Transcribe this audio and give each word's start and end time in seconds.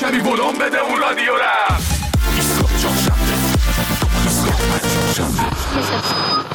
کمی 0.00 0.20
ولوم 0.20 0.58
بده 0.58 0.78
اون 0.80 1.00
رادیو 1.00 1.36
رفت 1.36 1.86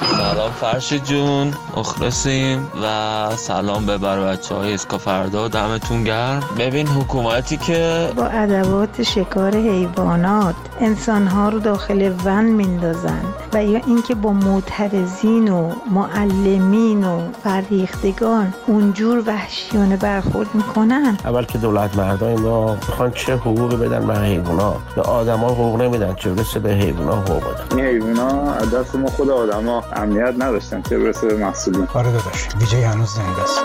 سلام 0.09 0.51
فرش 0.51 0.93
جون 0.93 1.53
مخلصیم 1.77 2.67
و 2.83 3.29
سلام 3.35 3.85
به 3.85 3.97
بر 3.97 4.19
بچه 4.19 4.55
های 4.55 4.73
اسکا 4.73 4.97
فردا 4.97 5.47
دمتون 5.47 6.03
گرم. 6.03 6.43
ببین 6.59 6.87
حکومتی 6.87 7.57
که 7.57 8.09
با 8.15 8.25
ادوات 8.25 9.03
شکار 9.03 9.55
حیوانات 9.55 10.55
انسانها 10.79 11.49
رو 11.49 11.59
داخل 11.59 12.13
ون 12.25 12.45
میندازن 12.45 13.21
و 13.53 13.63
یا 13.63 13.81
اینکه 13.87 14.15
با 14.15 14.33
معترضین 14.33 15.51
و 15.51 15.71
معلمین 15.91 17.03
و 17.03 17.21
فرهیختگان 17.43 18.53
اونجور 18.67 19.23
وحشیانه 19.27 19.97
برخورد 19.97 20.47
می‌کنن. 20.53 21.17
اول 21.25 21.45
که 21.45 21.57
دولت 21.57 21.97
مردا 21.97 22.27
اینا 22.27 22.73
می‌خوان 22.73 23.11
چه 23.11 23.35
حقوقی 23.35 23.75
بدن 23.75 24.07
به 24.07 24.19
حیوونا 24.19 24.75
به 24.95 25.01
آدما 25.01 25.47
حقوق 25.47 25.81
نمیدن 25.81 26.15
چه 26.15 26.29
برسه 26.29 26.59
به 26.59 26.69
حیوونا 26.69 27.15
حقوق 27.15 27.43
بدن؟ 27.43 27.79
حیوونا 27.79 28.55
دست 28.55 28.95
ما 28.95 29.07
خود 29.07 29.29
آدما 29.29 29.83
امنیت 29.90 30.34
نداشتن 30.38 30.82
چه 30.82 30.98
برسه 30.98 31.26
به 31.26 31.36
محصولین 31.44 31.88
آره 31.94 32.12
داداش 32.12 32.48
ویجی 32.60 32.82
هنوز 32.82 33.08
زنده 33.08 33.42
است 33.42 33.60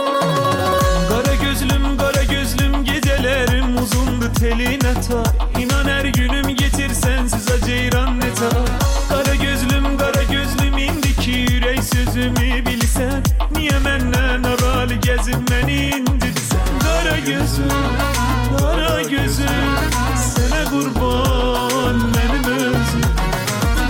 Kara 1.10 1.36
gözlüm 1.36 1.98
kara 1.98 2.24
gözlüm 2.24 2.84
gecelerim 2.84 3.78
uzundu 3.78 4.34
teline 4.40 4.94
ta 4.94 5.24
İnan 5.60 5.86
her 5.86 6.06
günüm 6.06 6.48
getir 6.56 6.90
sensiz 6.94 7.52
aceyran 7.52 8.20
ne 8.20 8.34
ta 8.34 8.50
Kara 9.10 9.36
gözlüm 9.36 9.98
kara 9.98 10.24
gözlüm 10.24 10.78
indiki 10.78 11.32
yürek 11.32 11.84
sözümü 11.84 12.66
bilsen 12.66 13.24
Niye 13.56 13.80
menden 13.84 14.44
aral 14.44 14.90
gezip 14.90 15.52
beni 15.52 15.90
indirsen 15.90 16.60
Kara 16.84 17.18
gözüm 17.18 17.72
kara 18.60 19.02
gözüm 19.02 19.46
sana 20.16 20.70
kurban 20.70 22.00
benim 22.14 22.54
özüm 22.58 23.02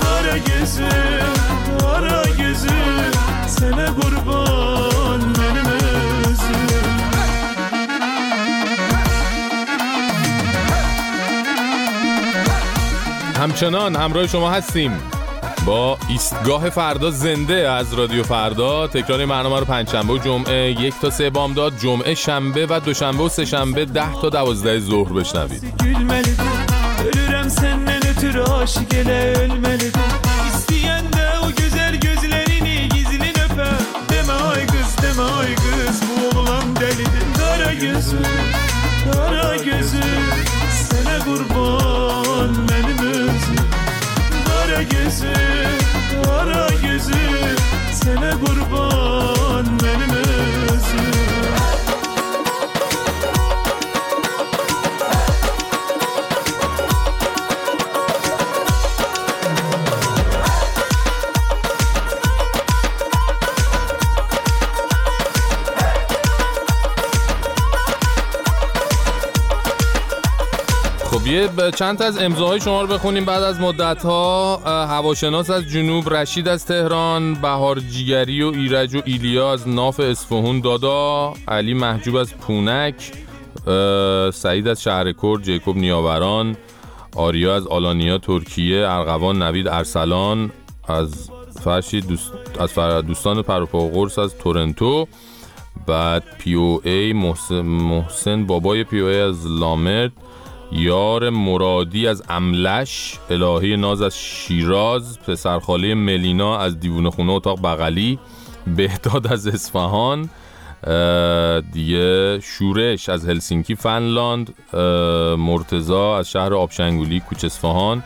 Kara 0.02 0.38
gözüm 0.38 1.35
همچنان 13.57 13.97
همراه 13.97 14.27
شما 14.27 14.51
هستیم. 14.51 14.93
با 15.67 15.99
ایستگاه 16.09 16.71
فردا 16.71 17.11
زنده 17.11 17.71
از 17.71 17.95
رادیو 17.95 18.23
فردا 18.23 18.87
تکرار 18.87 19.27
برنامه 19.27 19.59
رو 19.59 19.65
پنج 19.65 19.89
شنبه 19.89 20.13
و 20.13 20.19
جمعه 20.19 20.71
یک 20.71 20.95
تا 21.03 21.11
سه 21.11 21.31
بامداد 21.31 21.73
جمعه 21.79 22.15
شنبه 22.15 22.67
و 22.67 22.81
دوشنبه 22.81 23.23
و 23.25 23.29
سه 23.29 23.45
شنبه 23.45 23.85
ده 23.85 24.21
تا 24.23 24.29
دوازده 24.29 24.81
ظهر 24.81 25.13
بشنوید. 25.13 25.63
Altyazı 39.57 40.01
M.K. 41.07 42.76
yüzü, 45.17 45.35
kara 46.25 46.69
gözü 46.83 47.13
Sene 47.93 48.31
kurban. 48.31 49.36
یه 71.37 71.49
چند 71.79 71.99
تا 71.99 72.05
از 72.05 72.19
امضاهای 72.19 72.61
شما 72.61 72.81
رو 72.83 72.87
بخونیم. 72.87 73.25
بعد 73.25 73.43
از 73.43 73.61
مدت 73.61 74.03
ها 74.05 74.57
هواشناس 74.87 75.51
از 75.51 75.63
جنوب 75.65 76.15
رشید 76.15 76.49
از 76.49 76.67
تهران 76.67 77.35
بهار 77.35 77.81
جیگری 77.81 78.43
و 78.43 78.47
ایرج 78.47 78.95
و 78.95 79.01
ایلیا 79.05 79.53
از 79.53 79.69
ناف 79.69 80.01
اصفهون 80.01 80.61
دادا 80.61 81.33
علی 81.49 81.75
محجوب 81.75 82.17
از 82.17 82.35
پونک 82.35 83.13
سعید 84.35 84.69
از 84.69 84.83
شهر 84.83 85.13
کرد 85.13 85.43
جیکوب 85.43 85.77
نیاوران 85.77 86.57
آریا 87.17 87.57
از 87.57 87.67
آلانیا 87.67 88.19
ترکیه 88.19 88.87
ارغوان 88.89 89.43
نوید 89.43 89.69
ارسلان 89.69 90.51
از 90.89 91.31
فرشی 91.65 92.01
دوست 92.01 92.33
از 92.61 92.73
فر- 92.73 93.01
دوستان 93.01 93.43
پروپا 93.43 94.07
از 94.23 94.35
تورنتو 94.39 95.07
بعد 95.87 96.23
پی 96.39 96.55
او 96.55 96.81
ای 96.85 97.13
محسن, 97.13 97.61
محسن 97.61 98.47
بابای 98.47 98.85
پی 98.85 99.01
او 99.01 99.09
ای 99.09 99.21
از 99.21 99.47
لامرد 99.47 100.13
یار 100.73 101.31
مرادی 101.31 102.07
از 102.07 102.23
املش 102.29 103.19
الهی 103.31 103.77
ناز 103.77 104.03
از 104.03 104.19
شیراز 104.19 105.21
پسرخاله 105.21 105.95
ملینا 105.95 106.59
از 106.59 106.81
دیوونه 106.81 107.11
خونه 107.11 107.33
اتاق 107.33 107.61
بغلی 107.63 108.19
بهداد 108.77 109.33
از 109.33 109.47
اصفهان 109.47 110.31
دیگه 111.73 112.41
شورش 112.41 113.09
از 113.09 113.29
هلسینکی 113.29 113.75
فنلاند 113.75 114.55
مرتزا 115.39 116.19
از 116.19 116.31
شهر 116.31 116.55
آبشنگولی 116.55 117.21
کوچ 117.21 117.45
اصفهان 117.45 118.03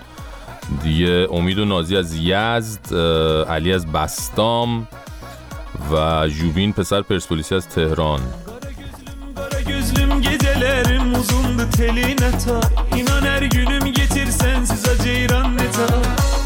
دیگه 0.82 1.28
امید 1.32 1.58
و 1.58 1.64
نازی 1.64 1.96
از 1.96 2.14
یزد 2.14 2.94
علی 3.48 3.72
از 3.72 3.92
بستام 3.92 4.88
و 5.92 6.28
جوبین 6.28 6.72
پسر 6.72 7.02
پرسپولیسی 7.02 7.54
از 7.54 7.68
تهران. 7.68 8.20
Uzundu 11.20 11.70
teline 11.76 12.16
ta 12.16 12.60
İnan 12.96 13.22
her 13.22 13.42
günüm 13.42 13.92
getir 13.92 14.26
sensiz 14.30 14.88
aceyran 14.88 15.56
ne 15.56 15.70
ta 15.72 15.86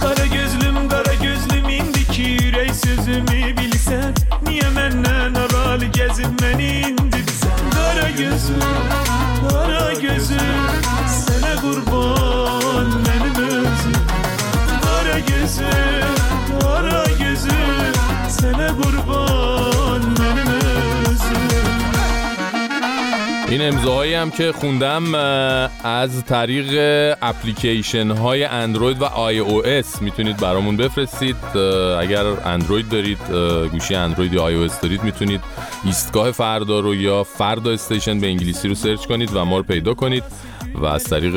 Kara 0.00 0.26
gözlüm 0.26 0.88
kara 0.88 1.14
gözlüm 1.14 1.68
indiki 1.68 2.22
yürek 2.22 2.74
sözümü 2.74 3.56
bilsen. 3.56 4.14
Niye 4.46 4.70
menden 4.74 5.34
aral 5.34 5.80
gezip 5.80 6.42
beni 6.42 6.80
indirsen 6.80 7.50
Kara 7.74 8.10
gözüm 8.10 8.60
kara 9.50 9.92
gözüm 9.92 10.38
sana 11.08 11.60
kurban 11.60 12.43
این 23.54 23.62
امضاهایی 23.62 24.14
هم 24.14 24.30
که 24.30 24.52
خوندم 24.52 25.14
از 25.84 26.24
طریق 26.24 26.68
اپلیکیشن 27.22 28.10
های 28.10 28.44
اندروید 28.44 29.02
و 29.02 29.04
iOS. 29.04 30.02
می‌تونید 30.02 30.36
برامون 30.36 30.76
بفرستید. 30.76 31.36
اگر 32.00 32.26
اندروید 32.26 32.88
دارید 32.88 33.18
گوشی 33.72 33.94
اندروید 33.94 34.32
یا 34.32 34.42
iOS 34.42 34.80
دارید 34.80 35.02
می‌تونید 35.04 35.40
ایستگاه 35.84 36.30
فردا 36.30 36.80
رو 36.80 36.94
یا 36.94 37.24
Farda 37.24 37.70
Station 37.70 38.20
به 38.20 38.26
انگلیسی 38.26 38.68
رو 38.68 38.74
سرچ 38.74 39.06
کنید 39.06 39.30
و 39.36 39.44
ما 39.44 39.56
رو 39.56 39.62
پیدا 39.62 39.94
کنید. 39.94 40.24
و 40.74 40.84
از 40.84 41.04
طریق 41.04 41.34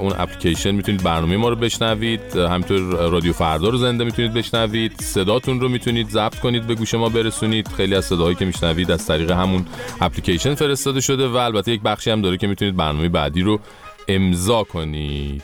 اون 0.00 0.12
اپلیکیشن 0.18 0.70
می‌تونید 0.70 1.02
برنامه 1.02 1.36
ما 1.36 1.48
رو 1.48 1.56
بشنوید. 1.56 2.36
همینطور 2.36 2.80
رادیو 3.10 3.32
فردا 3.32 3.68
رو 3.68 3.78
زنده 3.78 4.04
می‌تونید 4.04 4.32
بشنوید. 4.32 5.00
صداتون 5.00 5.60
رو 5.60 5.68
می‌تونید 5.68 6.08
ضبط 6.08 6.38
کنید 6.38 6.66
به 6.66 6.74
گوش 6.74 6.94
ما 6.94 7.08
برسونید. 7.08 7.68
خیلی 7.68 7.94
از 7.94 8.04
صداهایی 8.04 8.36
که 8.36 8.44
میشنوید 8.44 8.90
از 8.90 9.06
طریق 9.06 9.30
همون 9.30 9.66
اپلیکیشن 10.00 10.54
فرستاده 10.54 11.00
شده 11.00 11.28
و 11.28 11.36
البته 11.36 11.72
یک 11.72 11.80
بخشی 11.82 12.10
هم 12.10 12.22
داره 12.22 12.36
که 12.36 12.46
می‌تونید 12.46 12.76
برنامه 12.76 13.08
بعدی 13.08 13.42
رو 13.42 13.60
امضا 14.08 14.64
کنید. 14.64 15.42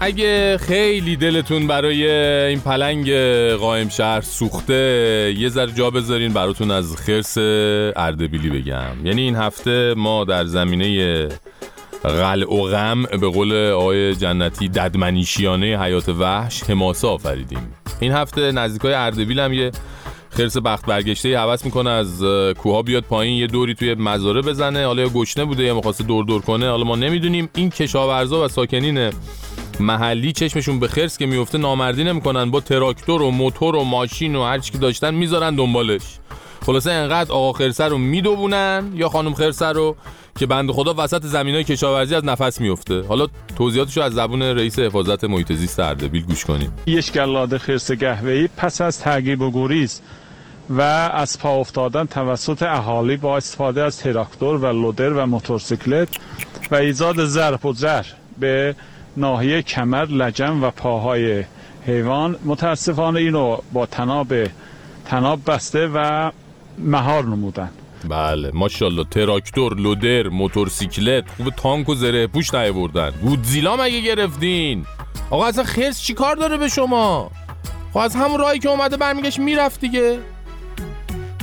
اگه 0.00 0.58
خیلی 0.58 1.16
دلتون 1.16 1.66
برای 1.66 2.10
این 2.46 2.60
پلنگ 2.60 3.12
قائم 3.56 3.88
شهر 3.88 4.20
سوخته 4.20 5.34
یه 5.38 5.48
ذره 5.48 5.72
جا 5.72 5.90
بذارین 5.90 6.32
براتون 6.32 6.70
از 6.70 6.96
خرس 6.96 7.38
اردبیلی 7.96 8.50
بگم. 8.50 9.06
یعنی 9.06 9.22
این 9.22 9.36
هفته 9.36 9.94
ما 9.96 10.24
در 10.24 10.44
زمینه 10.44 11.28
قلع 12.02 12.54
و 12.54 12.62
غم 12.62 13.02
به 13.02 13.28
قول 13.28 13.70
آقای 13.70 14.14
جنتی 14.14 14.68
ددمنیشیانه 14.68 15.82
حیات 15.82 16.08
وحش 16.08 16.62
حماسه 16.62 17.08
آفریدیم. 17.08 17.74
این 18.00 18.12
هفته 18.12 18.52
نزدیکای 18.52 18.94
اردبیل 18.94 19.40
هم 19.40 19.52
یه 19.52 19.70
خرس 20.30 20.56
بخت 20.56 20.86
برگشته 20.86 21.38
حوض 21.38 21.64
می‌کنه 21.64 21.90
از 21.90 22.24
کوها 22.58 22.82
بیاد 22.82 23.02
پایین 23.02 23.36
یه 23.38 23.46
دوری 23.46 23.74
توی 23.74 23.94
مزاره 23.94 24.42
بزنه. 24.42 24.86
حالا 24.86 25.02
یا 25.02 25.08
گشنه 25.08 25.44
بوده 25.44 25.64
یا 25.64 25.74
می‌خواسته 25.74 26.04
دور 26.04 26.24
دور 26.24 26.42
کنه 26.42 26.68
حالا 26.68 26.84
ما 26.84 26.96
نمی‌دونیم. 26.96 27.48
این 27.54 27.70
کشاورزا 27.70 28.44
و 28.44 28.48
ساکنین 28.48 29.10
محلی 29.80 30.32
چشمشون 30.32 30.80
به 30.80 30.88
خرس 30.88 31.18
که 31.18 31.26
میفته 31.26 31.58
نامردی 31.58 32.04
نمی‌کنن. 32.04 32.50
با 32.50 32.60
تراکتور 32.60 33.22
و 33.22 33.30
موتور 33.30 33.76
و 33.76 33.84
ماشین 33.84 34.36
و 34.36 34.44
هر 34.44 34.58
چی 34.58 34.72
که 34.72 34.78
داشتن 34.78 35.14
می‌ذارن 35.14 35.54
دنبالش. 35.54 36.02
خلاصه 36.66 36.90
انقدر 36.90 37.32
آقا 37.32 37.52
خرسه 37.52 37.84
رو 37.84 37.98
میدوونن 37.98 38.92
یا 38.94 39.08
خانم 39.08 39.34
خرسه 39.34 39.66
رو 39.66 39.96
که 40.38 40.46
بند 40.46 40.70
خدا 40.70 40.94
وسط 40.98 41.24
زمین 41.24 41.54
های 41.54 41.64
کشاورزی 41.64 42.14
از 42.14 42.24
نفس 42.24 42.60
میفته 42.60 43.02
حالا 43.02 43.26
توضیحاتش 43.56 43.96
رو 43.96 44.02
از 44.02 44.12
زبون 44.12 44.42
رئیس 44.42 44.78
حفاظت 44.78 45.24
محیط 45.24 45.52
زیست 45.52 45.80
اردبیل 45.80 46.22
گوش 46.22 46.44
کنیم. 46.44 46.72
یک 46.86 47.12
گلاد 47.12 47.56
خرس 47.56 47.90
قهوه‌ای 47.90 48.48
پس 48.56 48.80
از 48.80 49.00
تعقیب 49.00 49.40
و 49.40 49.50
گریز 49.50 50.00
و 50.70 50.80
از 51.14 51.38
پا 51.38 51.50
افتادن 51.50 52.04
توسط 52.04 52.62
اهالی 52.62 53.16
با 53.16 53.36
استفاده 53.36 53.82
از 53.82 53.98
تراکتور 53.98 54.56
و 54.56 54.66
لودر 54.66 55.12
و 55.12 55.26
موتورسیکلت 55.26 56.08
و 56.70 56.74
ایجاد 56.74 57.24
ضرب 57.24 57.66
و 57.66 57.72
زر 57.72 58.04
به 58.38 58.74
ناحیه 59.16 59.62
کمر 59.62 60.04
لجن 60.04 60.60
و 60.60 60.70
پاهای 60.70 61.44
حیوان. 61.86 62.36
متاسفانه 62.44 63.20
اینو 63.20 63.56
با 63.72 63.86
تناب 63.86 64.34
تناب 65.04 65.40
بسته 65.46 65.86
و 65.94 66.30
مهار 66.78 67.24
نمودن. 67.24 67.70
بله 68.08 68.50
ماشاءالله. 68.54 69.04
تراکتور 69.04 69.76
لودر 69.80 70.28
موتورسیکلت 70.28 71.24
خوب 71.36 71.50
تانک 71.50 71.88
و 71.88 71.94
زره 71.94 72.26
پوش 72.26 72.54
نیاوردن. 72.54 73.10
گودزیلا 73.10 73.76
مگه 73.76 74.00
گرفتین؟ 74.00 74.86
آقا 75.30 75.46
اصلا 75.46 75.64
خرس 75.64 76.00
چی 76.02 76.14
کار 76.14 76.36
داره 76.36 76.56
به 76.56 76.68
شما؟ 76.68 77.30
خب 77.92 77.98
از 77.98 78.16
همون 78.16 78.40
راهی 78.40 78.58
که 78.58 78.68
اومده 78.68 78.96
برمیگشت 78.96 79.38
می‌رفت 79.38 79.80
دیگه. 79.80 80.18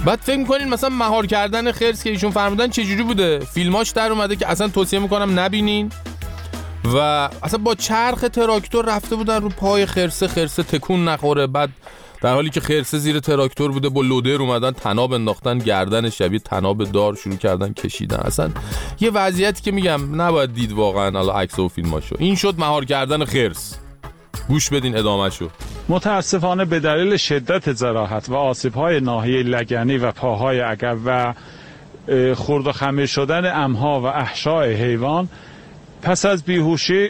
بعد 0.06 0.20
فکر 0.20 0.38
می‌کنین 0.38 0.70
مثلا 0.70 0.90
مهار 0.90 1.26
کردن 1.26 1.72
خرس 1.72 2.04
که 2.04 2.10
ایشون 2.10 2.32
فرمودن 2.32 2.70
چجوری 2.70 3.04
بوده؟ 3.04 3.40
فیلماش 3.40 3.90
در 3.90 4.12
اومده 4.12 4.36
که 4.36 4.48
اصلا 4.48 4.68
توصیه 4.68 5.00
می‌کنم 5.00 5.40
نبینین. 5.40 5.92
و 6.94 6.98
اصلا 7.44 7.60
با 7.64 7.76
چرخ 7.76 8.26
تراکتور 8.34 8.86
رفته 8.86 9.16
بودن 9.16 9.42
رو 9.42 9.50
پای 9.50 9.86
خرسه 9.86 10.28
خرسه 10.28 10.64
تکون 10.64 11.08
نخوره. 11.08 11.48
بعد 11.48 11.70
در 12.22 12.34
حالی 12.34 12.50
که 12.50 12.60
خرسه 12.60 12.98
زیر 12.98 13.20
تراکتور 13.20 13.72
بوده 13.72 13.90
با 13.90 14.02
لودر 14.02 14.42
اومدن 14.42 14.72
تناب 14.72 15.14
انداختن 15.14 15.58
گردن 15.58 16.10
شبیه 16.10 16.40
تناب 16.40 16.84
دار 16.84 17.16
شروع 17.16 17.36
کردن 17.36 17.74
کشیدن. 17.74 18.18
اصلا 18.18 18.52
یه 19.00 19.10
وضعیتی 19.10 19.62
که 19.62 19.72
میگم 19.72 20.22
نباید 20.22 20.54
دید 20.54 20.72
واقعا 20.72 21.12
حالا 21.12 21.34
عکس 21.34 21.60
و 21.60 21.68
فیلماشو. 21.68 22.16
این 22.20 22.36
شد 22.36 22.56
مهار 22.58 22.86
کردن 22.86 23.26
خرس. 23.26 23.78
گوش 24.48 24.70
بدین 24.70 24.98
ادامهشو. 24.98 25.50
متاسفانه 25.90 26.66
به 26.66 26.80
دلیل 26.80 27.18
شدت 27.18 27.74
زراحت 27.74 28.30
و 28.30 28.36
آسیب 28.36 28.74
های 28.74 29.00
ناحیه 29.00 29.44
لگنی 29.44 29.98
و 29.98 30.12
پاهای 30.12 30.60
عقب 30.60 30.98
و 31.06 31.34
خرد 32.36 32.68
و 32.68 32.72
خمیر 32.72 33.06
شدن 33.06 33.54
امها 33.54 34.02
و 34.02 34.06
احشاء 34.06 34.66
حیوان 34.66 35.30
پس 36.02 36.26
از 36.26 36.44
بیهوشی 36.44 37.10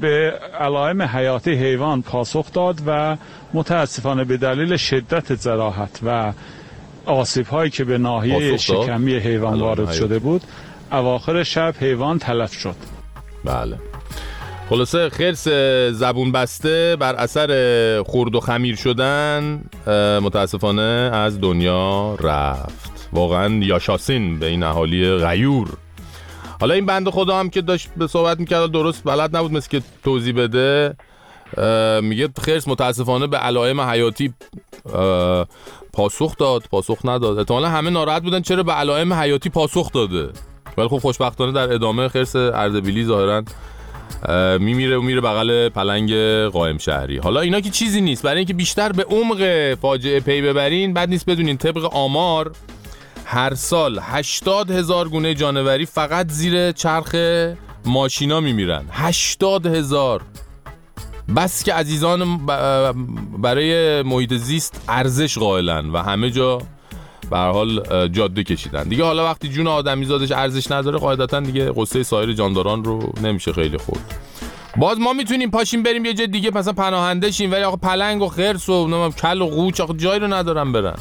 به 0.00 0.32
علائم 0.60 1.02
حیاتی 1.02 1.52
حیوان 1.52 2.02
پاسخ 2.02 2.52
داد 2.52 2.82
و 2.86 3.16
متاسفانه 3.54 4.24
به 4.24 4.36
دلیل 4.36 4.76
شدت 4.76 5.34
زراحت 5.34 6.00
و 6.06 6.32
آسیب 7.06 7.46
هایی 7.46 7.70
که 7.70 7.84
به 7.84 7.98
ناحیه 7.98 8.56
شکمی 8.56 9.14
حیوان 9.14 9.60
وارد 9.60 9.92
شده 9.92 10.18
بود 10.18 10.42
اواخر 10.92 11.42
شب 11.42 11.74
حیوان 11.80 12.18
تلف 12.18 12.52
شد. 12.52 12.76
بله. 13.44 13.78
خلاصه 14.70 15.08
خرس 15.08 15.48
زبون 15.92 16.32
بسته 16.32 16.96
بر 17.00 17.14
اثر 17.14 18.02
خورد 18.02 18.34
و 18.34 18.40
خمیر 18.40 18.76
شدن 18.76 19.64
متاسفانه 20.22 21.10
از 21.12 21.40
دنیا 21.40 22.14
رفت. 22.14 23.08
واقعا 23.12 23.54
یاشاسین 23.54 24.38
به 24.38 24.46
این 24.46 24.62
اهالی 24.62 25.16
غیور. 25.16 25.68
حالا 26.62 26.74
این 26.74 26.86
بند 26.86 27.10
خدا 27.10 27.38
هم 27.38 27.50
که 27.50 27.60
داشت 27.60 27.88
به 27.96 28.06
صحبت 28.06 28.40
می‌کرد 28.40 28.70
درست 28.70 29.04
بلد 29.04 29.36
نبود 29.36 29.52
مثل 29.52 29.68
که 29.68 29.82
توضیح 30.04 30.34
بده 30.34 30.96
میگه 32.02 32.28
خرس 32.42 32.68
متاسفانه 32.68 33.26
به 33.26 33.36
علائم 33.36 33.80
حیاتی 33.80 34.34
پاسخ 35.92 36.36
داد 36.36 36.62
پاسخ 36.70 36.98
نداد. 37.04 37.38
احتمالا 37.38 37.68
همه 37.68 37.90
ناراحت 37.90 38.22
بودن 38.22 38.40
چرا 38.40 38.62
به 38.62 38.72
علائم 38.72 39.12
حیاتی 39.12 39.50
پاسخ 39.50 39.92
داده. 39.92 40.28
ولی 40.78 40.88
خب 40.88 40.98
خوشبختانه 40.98 41.52
در 41.52 41.72
ادامه 41.72 42.08
خرس 42.08 42.36
اردبیلی 42.36 43.04
ظاهرا 43.04 43.42
میمیره 44.58 44.98
و 44.98 45.02
میره 45.02 45.20
بغل 45.20 45.68
پلنگ 45.68 46.14
قائم 46.52 46.78
شهری. 46.78 47.18
حالا 47.18 47.40
اینا 47.40 47.60
که 47.60 47.70
چیزی 47.70 48.00
نیست. 48.00 48.22
برای 48.22 48.36
اینکه 48.36 48.54
بیشتر 48.54 48.92
به 48.92 49.04
عمق 49.04 49.74
فاجعه 49.74 50.20
پی 50.20 50.42
ببرین 50.42 50.94
بعد 50.94 51.08
نیست 51.08 51.30
بدونین 51.30 51.56
طبق 51.56 51.94
آمار 51.94 52.52
هر 53.32 53.54
سال 53.54 53.98
80 54.02 54.70
هزار 54.70 55.08
گونه 55.08 55.34
جانوری 55.34 55.86
فقط 55.86 56.30
زیر 56.30 56.72
چرخ 56.72 57.14
ماشینا 57.84 58.40
میمیرن. 58.40 58.84
80 58.90 59.66
هزار. 59.66 60.22
بس 61.36 61.64
که 61.64 61.74
عزیزان 61.74 62.46
برای 63.38 64.02
محیط 64.02 64.34
زیست 64.34 64.84
ارزش 64.88 65.38
قائلن 65.38 65.90
و 65.90 65.98
همه 65.98 66.30
جا 66.30 66.58
به 67.30 67.38
حال 67.38 68.08
جاده 68.08 68.44
کشیدن. 68.44 68.82
دیگه 68.82 69.04
حالا 69.04 69.24
وقتی 69.24 69.48
جون 69.48 69.66
آدمی 69.66 70.04
زادش 70.04 70.32
ارزش 70.32 70.70
نداره 70.70 70.98
قاعدتا 70.98 71.40
دیگه 71.40 71.72
قصه 71.76 72.02
سایر 72.02 72.32
جانداران 72.32 72.84
رو 72.84 73.12
نمیشه 73.22 73.52
خیلی 73.52 73.78
خورد. 73.78 74.14
باز 74.76 74.98
ما 75.00 75.12
می‌تونیم 75.12 75.50
پاشیم 75.50 75.82
بریم 75.82 76.04
یه 76.04 76.14
جای 76.14 76.26
دیگه 76.26 76.50
مثلا 76.54 76.72
پناهنده 76.72 77.30
شیم 77.30 77.52
ولی 77.52 77.62
آقا 77.62 77.76
پلنگ 77.76 78.22
و 78.22 78.28
خرس 78.28 78.68
و 78.68 79.10
کل 79.10 79.42
و 79.42 79.46
قوچ 79.46 79.80
آقا 79.80 79.94
جایی 79.94 80.20
رو 80.20 80.34
ندارن 80.34 80.72
برن. 80.72 80.96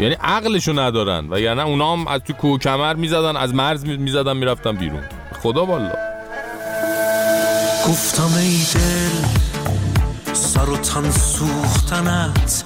یعنی 0.00 0.14
عقلشو 0.14 0.78
ندارن 0.78 1.26
و 1.30 1.40
یعنی 1.40 1.60
اونا 1.60 1.92
هم 1.92 2.08
از 2.08 2.20
تو 2.20 2.32
کوه 2.32 2.58
کمر 2.58 2.94
می‌زدن 2.94 3.36
از 3.36 3.54
مرز 3.54 3.84
می‌زدن 3.84 4.36
می‌رفتن 4.36 4.72
بیرون. 4.72 5.02
خدا 5.42 5.64
والا. 5.64 5.92
گفتم 7.88 8.34
ای 8.38 8.58
دل 8.74 9.10
سر 10.32 10.70
و 10.70 10.76
تن 10.76 11.10
سوختنت 11.10 12.64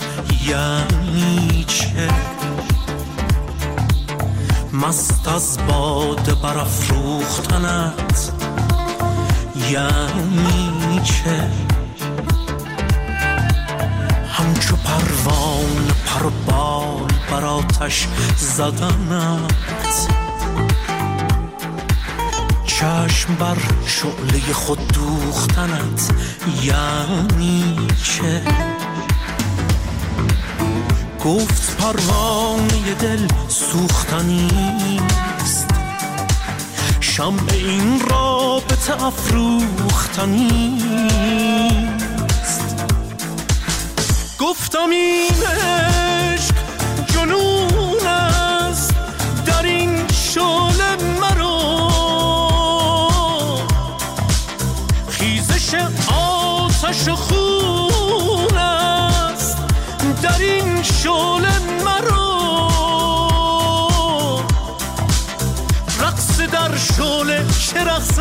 یعنی 0.48 1.64
چه؟ 1.68 2.08
مست 4.72 5.28
از 5.28 5.58
باد 5.68 6.40
برافروختنت 6.42 8.32
یعنی 9.70 11.00
چه؟ 11.04 11.63
همچو 14.34 14.76
پروان 14.76 15.92
پر 16.06 16.30
بال 16.46 17.12
بر 17.30 17.44
آتش 17.44 18.08
زدنت 18.38 20.08
چشم 22.64 23.34
بر 23.34 23.56
شعله 23.86 24.52
خود 24.52 24.92
دوختنت 24.92 26.10
یعنی 26.62 27.76
چه؟ 28.02 28.42
گفت 31.24 31.76
پروانه 31.76 32.94
دل 33.00 33.28
سوختنیست 33.48 34.54
شم 37.00 37.36
این 37.52 38.00
رابطه 38.10 39.04
افروختنیست 39.04 42.03
گفتم 44.44 44.90
این 44.90 45.32
عشق 45.32 46.54
جنون 47.06 48.06
است. 48.06 48.94
در 49.46 49.62
این 49.62 50.08
شعله 50.08 50.96
مرا 51.20 51.88
خیزش 55.08 55.74
آتش 56.14 57.08
خون 57.08 58.56
است. 58.58 59.58
در 60.22 60.38
این 60.38 60.82
شعله 60.82 61.58
مرا 61.84 62.68
رقص 66.00 66.40
در 66.40 66.76
شعله 66.76 67.46
چه 67.70 67.84
رقص 67.84 68.18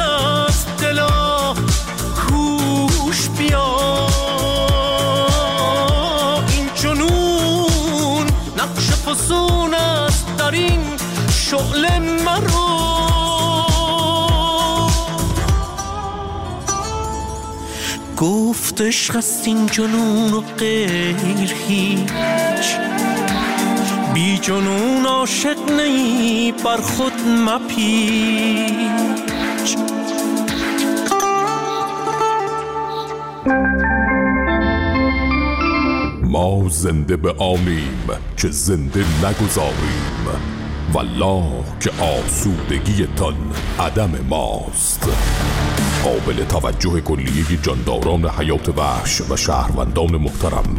شعله 11.54 12.00
مرو. 12.00 12.70
گفت 18.18 18.82
عشق 18.82 19.16
است 19.16 19.48
این 19.48 19.66
جنون 19.66 20.34
و 20.34 20.42
غیر 20.42 21.54
هیچ. 21.68 22.78
بی 24.14 24.38
جنون 24.38 25.06
عاشق 25.06 25.72
نی 25.72 26.54
بر 26.66 26.78
خود 26.78 27.14
مپیچ. 27.28 28.74
ما 36.24 36.70
زنده 36.70 37.18
به 37.18 37.32
آنیم 37.32 38.08
که 38.38 38.48
زنده 38.48 39.06
نگذاریم. 39.24 40.63
والله 40.94 41.44
که 41.80 41.92
آسودگیتان 42.02 43.36
عدم 43.80 44.12
ماست. 44.30 45.10
قابل 46.04 46.44
توجه 46.44 47.02
کلیه 47.02 47.62
جانداران 47.62 48.30
حیات 48.30 48.70
وحش 48.78 49.22
و 49.22 49.36
شهروندان 49.36 50.16
محترم 50.16 50.78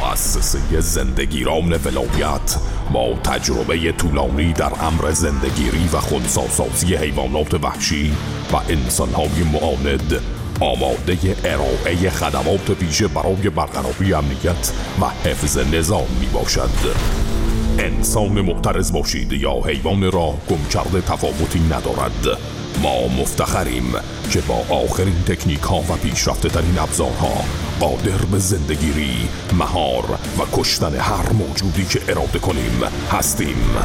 مؤسسه 0.00 0.80
زندگیران 0.80 1.72
ولایت 1.72 2.56
با 2.92 3.14
تجربه 3.14 3.92
طولانی 3.92 4.52
در 4.52 4.72
امر 4.80 5.10
زندگیری 5.10 5.88
و 5.92 5.96
خونساسازی 5.96 6.94
حیوانات 6.94 7.54
وحشی 7.54 8.12
و 8.52 8.56
انسانهای 8.56 9.42
معاند 9.52 10.20
آماده 10.60 11.36
ارائه 11.44 12.10
خدمات 12.10 12.82
ویژه 12.82 13.08
برای 13.08 13.50
برقراری 13.50 14.14
امنیت 14.14 14.72
و 15.00 15.28
حفظ 15.28 15.58
نظام 15.58 16.08
می 16.20 16.26
باشد 16.26 17.29
انسان 17.80 18.40
معترض 18.40 18.92
باشید 18.92 19.32
یا 19.32 19.52
حیوان 19.66 20.12
را 20.12 20.34
گم 20.48 20.64
کرده 20.70 21.00
تفاوتی 21.00 21.60
ندارد 21.60 22.38
ما 22.82 23.08
مفتخریم 23.08 23.92
که 24.32 24.40
با 24.40 24.74
آخرین 24.74 25.22
تکنیک 25.26 25.60
ها 25.60 25.78
و 25.78 25.96
پیشرفته 26.02 26.48
ترین 26.48 26.78
ابزارها 26.78 27.44
قادر 27.80 28.24
به 28.32 28.38
زندگیری 28.38 29.28
مهار 29.58 30.04
و 30.38 30.42
کشتن 30.52 30.94
هر 30.94 31.32
موجودی 31.32 31.84
که 31.84 32.00
اراده 32.08 32.38
کنیم 32.38 32.80
هستیم 33.12 33.76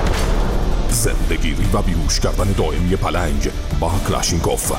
زندگیری 0.90 1.68
و 1.74 1.82
بیهوش 1.82 2.20
کردن 2.20 2.52
دائمی 2.52 2.96
پلنگ 2.96 3.50
با 3.80 3.92
کلاشینکوف 4.08 4.72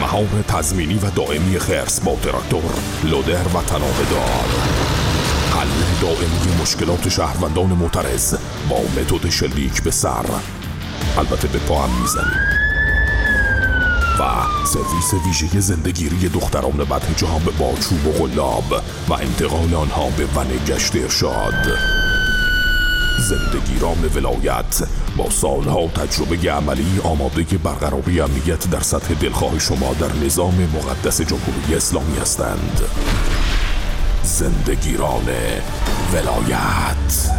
مهار 0.00 0.44
تضمینی 0.48 0.94
و 0.94 1.10
دائمی 1.10 1.58
خرس 1.58 2.00
با 2.00 2.16
تراکتور 2.22 2.62
لودر 3.04 3.48
و 3.48 3.62
تنابه 3.62 4.10
دار 4.10 4.91
حل. 5.62 5.68
دائمی 6.00 6.62
مشکلات 6.62 7.08
شهروندان 7.08 7.66
معترض 7.66 8.34
با 8.68 8.76
متد 8.76 9.30
شلیک 9.30 9.82
به 9.82 9.90
سر. 9.90 10.26
البته 11.18 11.48
به 11.48 11.58
پا 11.58 11.82
هم 11.82 12.00
می‌زنیم. 12.00 12.40
و 14.18 14.22
سرویس 14.66 15.14
ویژه 15.26 15.60
زندگیری 15.60 16.28
دختران 16.28 16.76
بدهجاب 16.76 17.42
با 17.58 17.74
چوب 17.80 18.06
و 18.06 18.12
غلاب 18.12 18.82
و 19.08 19.12
انتقال 19.12 19.74
آنها 19.74 20.10
به 20.10 20.26
ون 20.36 20.48
گشت 20.66 20.96
ارشاد. 20.96 21.78
زندگیران 23.28 24.10
ولایت 24.14 24.82
با 25.16 25.30
سالها 25.30 25.86
تجربه 25.86 26.52
عملی 26.52 27.00
آماده 27.04 27.42
برقراری 27.42 28.20
امنیت 28.20 28.70
در 28.70 28.80
سطح 28.80 29.14
دلخواه 29.14 29.58
شما 29.58 29.94
در 29.94 30.26
نظام 30.26 30.68
مقدس 30.74 31.20
جمهوری 31.20 31.74
اسلامی 31.76 32.18
هستند. 32.18 32.80
زندگیران 34.32 35.28
ولایت. 36.12 37.30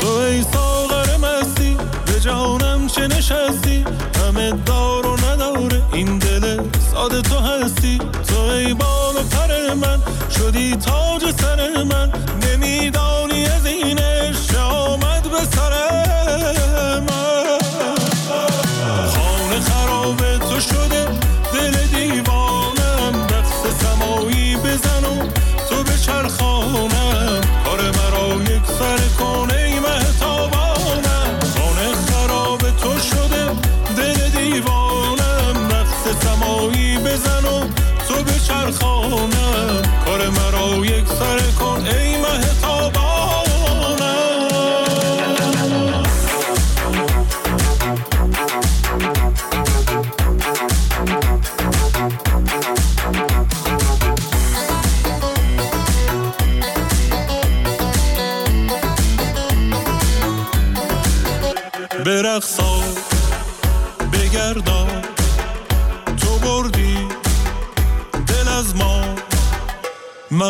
تو 0.00 0.08
ای 0.08 0.42
ساغر 0.42 1.16
مستی 1.16 1.76
به 2.06 2.20
جانم 2.20 2.86
چه 2.86 3.06
نشستی؟ 3.06 3.84
همه 4.24 4.52
دار 4.66 5.06
و 5.06 5.16
نداره 5.16 5.82
این 5.92 6.18
دل 6.18 6.62
ساده 6.92 7.22
تو 7.22 7.38
هستی؟ 7.38 7.98
تو 7.98 8.40
ای 8.40 8.74
بال 8.74 9.16
و 9.16 9.22
پر 9.22 9.74
من 9.74 9.98
شدی 10.30 10.76
تاج 10.76 11.34
سر 11.40 11.69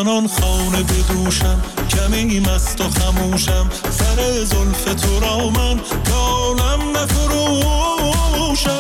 من 0.01 0.09
آن 0.09 0.29
خانه 0.29 0.83
بدوشم. 0.83 1.61
کمی 1.91 2.41
مست 2.41 2.81
و 2.81 2.85
خموشم. 2.91 3.69
سر 3.91 4.45
زلف 4.45 4.85
تو 4.85 5.21
را 5.21 5.51
من 5.51 5.81
دالم 6.05 6.97
نفروشم. 6.97 8.71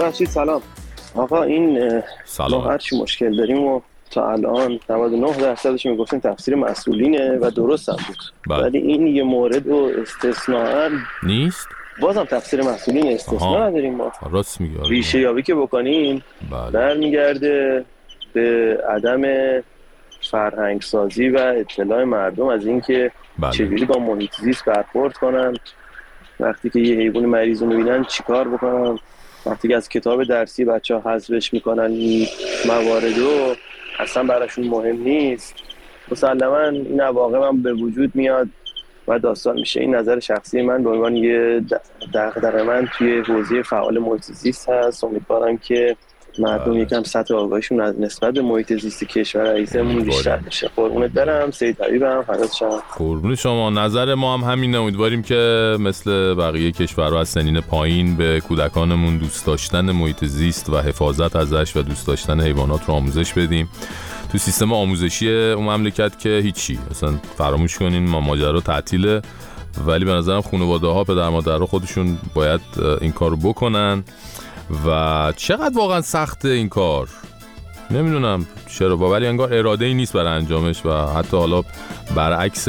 باشید 0.00 0.28
سلام 0.28 0.62
آقا 1.14 1.42
این 1.42 2.02
سلام. 2.24 2.64
ما 2.64 2.70
هرچی 2.70 3.00
مشکل 3.00 3.36
داریم 3.36 3.58
و 3.58 3.80
تا 4.10 4.30
الان 4.32 4.80
99 4.90 5.32
درصدش 5.32 5.86
می‌گفتیم 5.86 6.20
تفسیر 6.20 6.54
مسئولینه 6.54 7.38
و 7.38 7.50
درست 7.50 7.88
هم 7.88 7.96
بود 8.06 8.16
بله. 8.50 8.62
ولی 8.62 8.78
این 8.78 9.06
یه 9.06 9.22
مورد 9.22 9.66
و 9.66 9.90
استثناء 10.02 10.88
نیست 11.22 11.68
بازم 12.00 12.24
تفسیر 12.24 12.62
مسئولین 12.62 13.12
استثناء. 13.12 13.68
نداریم 13.68 13.94
ما 13.94 14.12
راست 14.30 14.60
میگه 14.60 14.80
آره. 14.80 14.88
ریشه 14.88 15.20
یابی 15.20 15.42
که 15.42 15.54
بکنیم 15.54 16.24
بله 16.50 16.70
برمیگرده 16.70 17.84
به 18.32 18.78
عدم 18.88 19.22
فرهنگ 20.30 20.82
سازی 20.82 21.28
و 21.28 21.38
اطلاع 21.38 22.04
مردم 22.04 22.46
از 22.46 22.66
اینکه 22.66 23.10
بله. 23.38 23.52
چجوری 23.52 23.84
با 23.84 23.98
محیط 23.98 24.34
زیست 24.40 24.64
برخورد 24.64 25.16
کنن 25.16 25.56
وقتی 26.40 26.70
که 26.70 26.80
یه 26.80 26.96
حیوان 26.96 27.26
مریض 27.26 27.62
رو 27.62 27.68
می‌بینن 27.68 28.04
چیکار 28.04 28.48
بکنن 28.48 28.98
وقتی 29.46 29.74
از 29.74 29.88
کتاب 29.88 30.24
درسی 30.24 30.64
بچه 30.64 30.96
ها 30.96 31.10
حذفش 31.10 31.52
می‌کنن 31.52 31.90
موارد 32.66 33.18
رو 33.18 33.54
اصلا 33.98 34.22
براشون 34.22 34.66
مهم 34.66 35.02
نیست. 35.02 35.54
مسلما 36.10 36.60
این 36.60 37.00
عواقب 37.00 37.42
هم 37.42 37.62
به 37.62 37.72
وجود 37.72 38.10
میاد 38.14 38.48
و 39.08 39.18
داستان 39.18 39.54
میشه. 39.54 39.80
این 39.80 39.94
نظر 39.94 40.20
شخصی 40.20 40.62
من 40.62 40.82
به 40.82 40.90
عنوان 40.90 41.16
یه 41.16 41.64
دغدغه 42.14 42.62
من 42.62 42.88
توی 42.98 43.20
حوزه 43.20 43.62
فعال 43.62 43.98
محیط 43.98 44.68
هست. 44.68 45.04
امیدوارم 45.04 45.58
که 45.58 45.96
مردم 46.40 46.72
بله. 46.72 46.80
یکم 46.80 47.02
سطح 47.02 47.34
آگاهیشون 47.34 47.80
از 47.80 48.00
نسبت 48.00 48.34
به 48.34 48.42
محیط 48.42 48.80
زیست 48.80 49.04
کشور 49.04 49.54
عزیزمون 49.54 50.04
بیشتر 50.04 50.36
بشه 50.36 50.70
قربونت 50.76 51.10
برم. 51.10 51.50
سید 51.50 51.82
حبیبم. 51.82 52.22
فدات 52.22 52.52
شم 52.52 52.82
قربون 52.98 53.34
شما. 53.34 53.70
نظر 53.70 54.14
ما 54.14 54.38
هم 54.38 54.52
همینه. 54.52 54.78
امیدواریم 54.78 55.22
که 55.22 55.76
مثل 55.80 56.34
بقیه 56.34 56.72
کشورها 56.72 57.20
از 57.20 57.28
سنین 57.28 57.60
پایین 57.60 58.16
به 58.16 58.40
کودکانمون 58.40 59.18
دوست 59.18 59.46
داشتن 59.46 59.90
محیط 59.90 60.24
زیست 60.24 60.70
و 60.70 60.78
حفاظت 60.78 61.36
ازش 61.36 61.76
و 61.76 61.82
دوست 61.82 62.06
داشتن 62.06 62.40
حیوانات 62.40 62.84
رو 62.88 62.94
آموزش 62.94 63.32
بدیم. 63.32 63.68
تو 64.32 64.38
سیستم 64.38 64.72
آموزشی 64.72 65.30
اون 65.30 65.64
مملکت 65.64 66.18
که 66.18 66.40
هیچی. 66.42 66.78
اصلا 66.90 67.10
فراموش 67.38 67.78
کنین 67.78 68.08
ما 68.08 68.20
ماجرا 68.20 68.60
تعطیله. 68.60 69.22
ولی 69.86 70.04
به 70.04 70.10
نظرم 70.10 70.40
خانواده 70.40 70.86
ها 70.86 71.04
پدر 71.04 71.28
مادرها 71.28 71.66
خودشون 71.66 72.18
باید 72.34 72.60
این 73.00 73.12
کار 73.12 73.30
رو 73.30 73.36
بکنن. 73.36 74.04
و 74.86 75.32
چقدر 75.36 75.78
واقعا 75.78 76.00
سخته 76.00 76.48
این 76.48 76.68
کار؟ 76.68 77.08
نمی‌دونم. 77.90 78.46
چرا؟ 78.66 78.96
با 78.96 79.10
ولی 79.10 79.26
انگار 79.26 79.54
اراده 79.54 79.84
ای 79.84 79.94
نیست 79.94 80.12
برای 80.12 80.32
انجامش 80.32 80.86
و 80.86 81.06
حتی 81.06 81.36
حالا 81.36 81.62
برعکس 82.14 82.68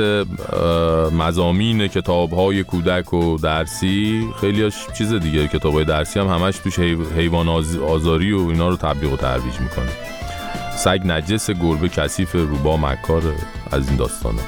مزامین 1.11 1.87
کتاب 1.87 2.31
های 2.31 2.63
کودک 2.63 3.13
و 3.13 3.37
درسی 3.37 4.27
خیلی 4.41 4.71
چیز 4.97 5.13
دیگه. 5.13 5.47
کتاب 5.47 5.73
های 5.73 5.85
درسی 5.85 6.19
هم 6.19 6.27
همش 6.27 6.57
توش 6.57 6.79
حیوان 7.15 7.49
آزاری 7.87 8.33
و 8.33 8.47
اینا 8.47 8.69
رو 8.69 8.75
تبلیغ 8.75 9.13
و 9.13 9.17
ترویج 9.17 9.59
می‌کنه. 9.59 9.91
سگ 10.77 11.01
نجس 11.05 11.51
گربه 11.51 11.89
کثیف 11.89 12.31
روبا 12.35 12.77
مکار 12.77 13.23
از 13.71 13.87
این 13.87 13.97
داستانه 13.97 14.41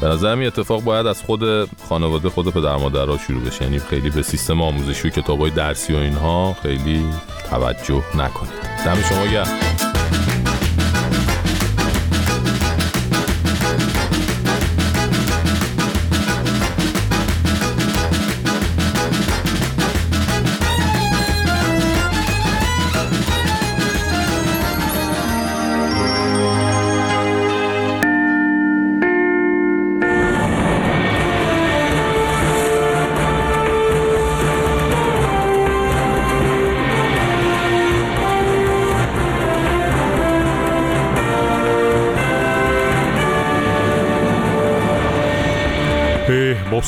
به 0.00 0.08
نظرم 0.08 0.38
این 0.38 0.46
اتفاق 0.46 0.82
باید 0.82 1.06
از 1.06 1.22
خود 1.22 1.70
خانواده 1.88 2.28
خود 2.28 2.54
پدر 2.54 2.76
مادرها 2.76 3.18
شروع 3.18 3.42
بشه. 3.42 3.64
یعنی 3.64 3.78
خیلی 3.78 4.10
به 4.10 4.22
سیستم 4.22 4.62
آموزشی 4.62 5.08
و 5.08 5.10
کتابای 5.10 5.50
درسی 5.50 5.92
و 5.92 5.96
اینها 5.96 6.56
خیلی 6.62 7.04
توجه 7.50 8.02
نکنید. 8.16 8.52
دم 8.84 9.02
شما 9.02 9.26
گرم. 9.26 9.87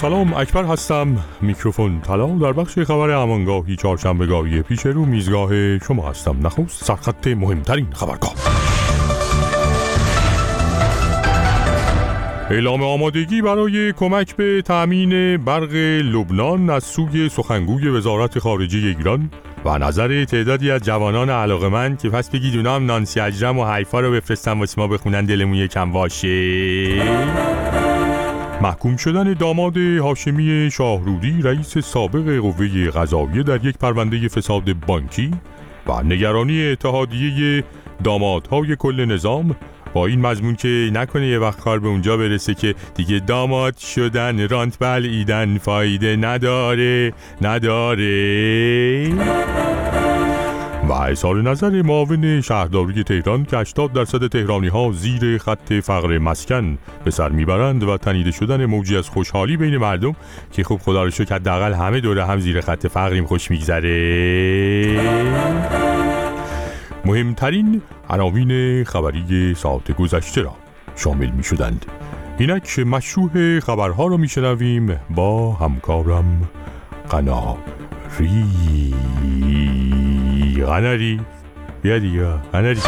سلام 0.00 0.35
اکبر 0.35 0.64
هستم. 0.64 1.16
میکروفون 1.40 2.00
طلا 2.00 2.26
در 2.26 2.52
بخش 2.52 2.78
خبر 2.78 3.11
امانگاهی 3.11 3.76
چهارشنبهگاهی 3.76 4.62
پیش 4.62 4.87
رو 4.87 5.04
میزگاه 5.04 5.78
شما 5.78 6.09
هستم. 6.11 6.37
نخست 6.47 6.85
سرخط 6.85 7.26
مهمترین 7.26 7.87
خبرگاه. 7.92 8.35
اعلام 12.50 12.83
آمادگی 12.83 13.42
برای 13.42 13.92
کمک 13.92 14.37
به 14.37 14.62
تأمین 14.62 15.37
برق 15.37 15.75
لبنان 16.04 16.71
از 16.71 16.85
سوی 16.85 17.28
سخنگوی 17.28 17.88
وزارت 17.88 18.38
خارجه 18.38 18.78
ایران 18.78 19.30
و 19.64 19.78
نظر 19.78 20.25
تعدادی 20.25 20.71
از 20.71 20.83
جوانان 20.83 21.30
علاقه 21.30 21.97
که 21.97 22.09
پس 22.09 22.30
بگید 22.30 22.57
اونا 22.57 22.78
نانسی 22.78 23.21
اجرم 23.21 23.59
و 23.59 23.73
حیفا 23.73 24.00
رو 24.00 24.12
بفرستن 24.12 24.59
واسه 24.59 24.80
ما 24.80 24.88
بخونن 24.88 25.25
دلمون 25.25 25.54
یکم 25.54 25.92
واشه 25.92 27.89
محکوم 28.62 28.97
شدن 28.97 29.33
داماد 29.33 29.76
هاشمی 29.76 30.71
شاهرودی 30.73 31.43
رئیس 31.43 31.79
سابق 31.79 32.38
قوه 32.38 32.90
قضاییه 32.90 33.43
در 33.43 33.64
یک 33.64 33.79
پرونده 33.79 34.29
فساد 34.29 34.73
بانکی 34.73 35.31
و 35.87 36.02
نگرانی 36.02 36.67
اتحادیه 36.67 37.64
دامادهای 38.05 38.76
کل 38.76 39.05
نظام. 39.05 39.57
با 39.95 40.07
این 40.07 40.21
مضمون 40.21 40.55
که 40.57 40.90
نکنه 40.93 41.26
یه 41.26 41.38
وقت 41.38 41.61
کار 41.61 41.79
به 41.79 41.88
اونجا 41.88 42.17
برسه 42.17 42.55
که 42.55 42.75
دیگه 42.95 43.19
داماد 43.19 43.76
شدن 43.76 44.49
رانت 44.49 44.79
بل 44.79 45.09
ایدن 45.11 45.59
فایده 45.59 46.17
نداره 46.17 47.12
نداره. 47.43 48.00
و 50.90 50.92
اظهار 50.92 51.42
نظر 51.42 51.82
معاون 51.82 52.40
شهرداری 52.40 53.04
تهران 53.04 53.44
که 53.44 53.56
80 53.56 53.92
درصد 53.92 54.26
تهرانی 54.26 54.68
ها 54.68 54.92
زیر 54.92 55.38
خط 55.38 55.73
فقر 55.73 56.18
مسکن 56.18 56.78
به 57.04 57.11
سر 57.11 57.28
می‌برند 57.28 57.82
و 57.82 57.97
تنیده 57.97 58.30
شدن 58.30 58.66
موجی 58.66 58.97
از 58.97 59.09
خوشحالی 59.09 59.56
بین 59.56 59.76
مردم 59.76 60.16
که 60.53 60.64
خب 60.64 60.76
خدا 60.76 61.05
رو 61.05 61.11
شکر 61.11 61.35
حداقل 61.35 61.72
همه 61.72 62.00
دوره 62.00 62.24
هم 62.24 62.38
زیر 62.38 62.61
خط 62.61 62.87
فقریم 62.87 63.24
خوش 63.24 63.50
میگذره. 63.50 65.00
مهمترین 67.05 67.83
عناوین 68.09 68.85
خبری 68.85 69.55
ساعت 69.55 69.92
گذشته 69.92 70.42
را 70.42 70.55
شامل 70.96 71.31
می 71.31 71.44
شدند 71.44 71.87
اینک 72.38 72.79
مشروع 72.79 73.61
خبرها 73.61 74.07
را 74.07 74.16
میشنویم 74.16 75.00
با 75.11 75.53
همکارم 75.53 76.48
قناری 77.11 78.55
قناری 80.64 81.20
بیا 81.83 81.99
دیگه. 81.99 82.27
قناری 82.53 82.81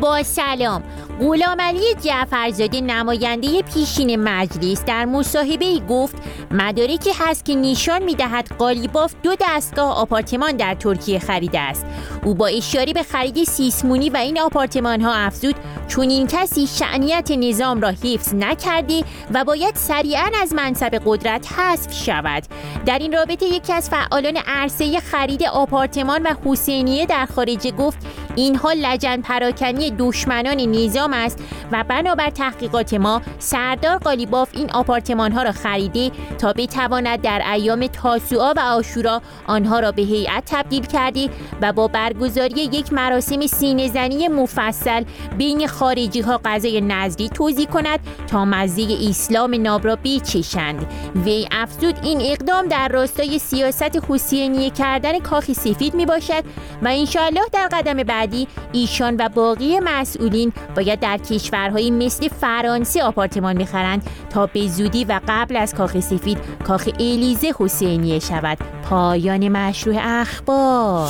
با 0.00 0.22
سلام. 0.22 0.82
غلام 1.20 1.60
علی 1.60 1.94
جعفرزاده 2.02 2.80
نماینده 2.80 3.62
پیشین 3.62 4.16
مجلس 4.16 4.84
در 4.84 5.04
مصاحبه 5.04 5.64
ای 5.64 5.82
گفت 5.88 6.16
مدارکی 6.50 7.10
هست 7.18 7.44
که 7.44 7.54
نشان 7.54 8.02
می‌دهد 8.02 8.48
قالیباف 8.58 9.14
دو 9.22 9.34
دستگاه 9.40 9.96
آپارتمان 9.96 10.56
در 10.56 10.74
ترکیه 10.74 11.18
خریده 11.18 11.60
است. 11.60 11.86
او 12.24 12.34
با 12.34 12.46
اشاره 12.46 12.92
به 12.92 13.02
خرید 13.02 13.44
سیسمونی 13.44 14.10
و 14.10 14.16
این 14.16 14.40
آپارتمان 14.40 15.00
ها 15.00 15.12
افزود 15.12 15.54
چون 15.88 16.10
این 16.10 16.26
کسی 16.26 16.66
شعنیت 16.66 17.30
نظام 17.30 17.80
را 17.80 17.88
حفظ 17.88 18.34
نکرده 18.34 19.04
و 19.34 19.44
باید 19.44 19.74
سریعا 19.74 20.30
از 20.42 20.52
منصب 20.52 21.02
قدرت 21.06 21.52
حذف 21.52 22.04
شود. 22.04 22.42
در 22.86 22.98
این 22.98 23.12
رابطه 23.12 23.46
یکی 23.46 23.72
از 23.72 23.90
فعالان 23.90 24.36
عرصه 24.46 25.00
خرید 25.00 25.44
آپارتمان 25.44 26.22
و 26.22 26.34
حسینیه 26.44 27.06
در 27.06 27.26
خارجه 27.26 27.70
گفت 27.70 27.98
اینها 28.36 28.72
لجن 28.72 29.20
پراکنی 29.20 29.90
دشمنان 29.98 30.56
نظام 30.60 31.12
است 31.12 31.38
و 31.72 31.84
بنابر 31.88 32.30
تحقیقات 32.30 32.94
ما 32.94 33.22
سردار 33.38 33.98
قالیباف 33.98 34.48
این 34.52 34.72
آپارتمان 34.72 35.32
ها 35.32 35.42
را 35.42 35.52
خریده 35.52 36.10
تا 36.38 36.52
بتواند 36.52 37.20
در 37.20 37.42
ایام 37.52 37.86
تاسوعا 37.86 38.54
و 38.56 38.60
آشورا 38.60 39.22
آنها 39.46 39.80
را 39.80 39.92
به 39.92 40.02
هیئت 40.02 40.42
تبدیل 40.46 40.86
کرده 40.86 41.28
و 41.60 41.72
با 41.72 41.88
برگزاری 41.88 42.54
یک 42.60 42.92
مراسم 42.92 43.46
سینه 43.46 43.88
زنی 43.88 44.28
مفصل 44.28 45.04
بین 45.38 45.66
خارجی 45.66 46.20
ها 46.20 46.40
غذای 46.44 46.80
نظری 46.80 47.28
توضیح 47.28 47.66
کند 47.66 48.00
تا 48.26 48.44
مزه 48.44 48.98
اسلام 49.10 49.54
ناب 49.62 49.84
را 49.86 49.96
بچشند. 49.96 50.86
وی 51.24 51.48
افزود 51.52 51.98
این 52.02 52.20
اقدام 52.20 52.68
در 52.68 52.88
راستای 52.88 53.38
سیاست 53.38 53.98
حسینیه 54.08 54.70
کردن 54.70 55.18
کاخ 55.18 55.52
سفید 55.52 55.94
می 55.94 56.06
باشد 56.06 56.44
و 56.82 56.88
انشاءالله 56.88 57.44
در 57.52 57.68
قدم 57.72 57.96
بعدی 58.24 58.48
ایشان 58.72 59.16
و 59.18 59.28
باقی 59.28 59.80
مسئولین 59.80 60.52
باید 60.76 61.00
در 61.00 61.18
کشورهایی 61.18 61.90
مثل 61.90 62.28
فرانسه 62.28 63.02
آپارتمان 63.02 63.56
می‌خرند 63.56 64.02
تا 64.30 64.46
به 64.46 64.68
زودی 64.68 65.04
و 65.04 65.20
قبل 65.28 65.56
از 65.56 65.74
کاخ 65.74 66.00
سفید 66.00 66.38
کاخ 66.66 66.88
الیزه 67.00 67.54
حسینیه 67.58 68.18
شود. 68.18 68.58
پایان 68.90 69.48
مشروع 69.48 69.96
اخبار. 70.00 71.08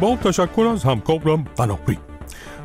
با 0.00 0.16
تشکر 0.16 0.70
از 0.72 0.84
همکارم 0.84 1.44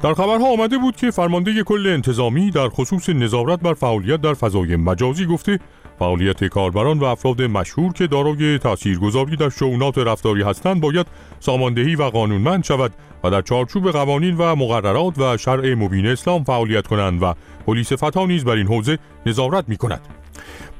در 0.01 0.13
خبرها 0.13 0.53
آمده 0.53 0.77
بود 0.77 0.95
که 0.95 1.11
فرمانده 1.11 1.63
کل 1.63 1.87
انتظامی 1.87 2.51
در 2.51 2.69
خصوص 2.69 3.09
نظارت 3.09 3.59
بر 3.59 3.73
فعالیت 3.73 4.21
در 4.21 4.33
فضای 4.33 4.75
مجازی 4.75 5.25
گفته 5.25 5.59
فعالیت 5.99 6.43
کاربران 6.43 6.99
و 6.99 7.03
افراد 7.03 7.41
مشهور 7.41 7.93
که 7.93 8.07
دارای 8.07 8.57
تاثیرگذاری 8.57 9.35
در 9.35 9.49
شونات 9.49 9.97
رفتاری 9.97 10.43
هستند 10.43 10.81
باید 10.81 11.07
ساماندهی 11.39 11.95
و 11.95 12.03
قانونمند 12.03 12.63
شود 12.63 12.91
و 13.23 13.29
در 13.29 13.41
چارچوب 13.41 13.91
قوانین 13.91 14.37
و 14.37 14.55
مقررات 14.55 15.19
و 15.19 15.37
شرع 15.37 15.73
مبین 15.73 16.07
اسلام 16.07 16.43
فعالیت 16.43 16.87
کنند 16.87 17.23
و 17.23 17.33
پلیس 17.67 17.93
فتا 17.93 18.25
نیز 18.25 18.45
بر 18.45 18.55
این 18.55 18.67
حوزه 18.67 18.97
نظارت 19.25 19.69
می 19.69 19.77
کند. 19.77 20.01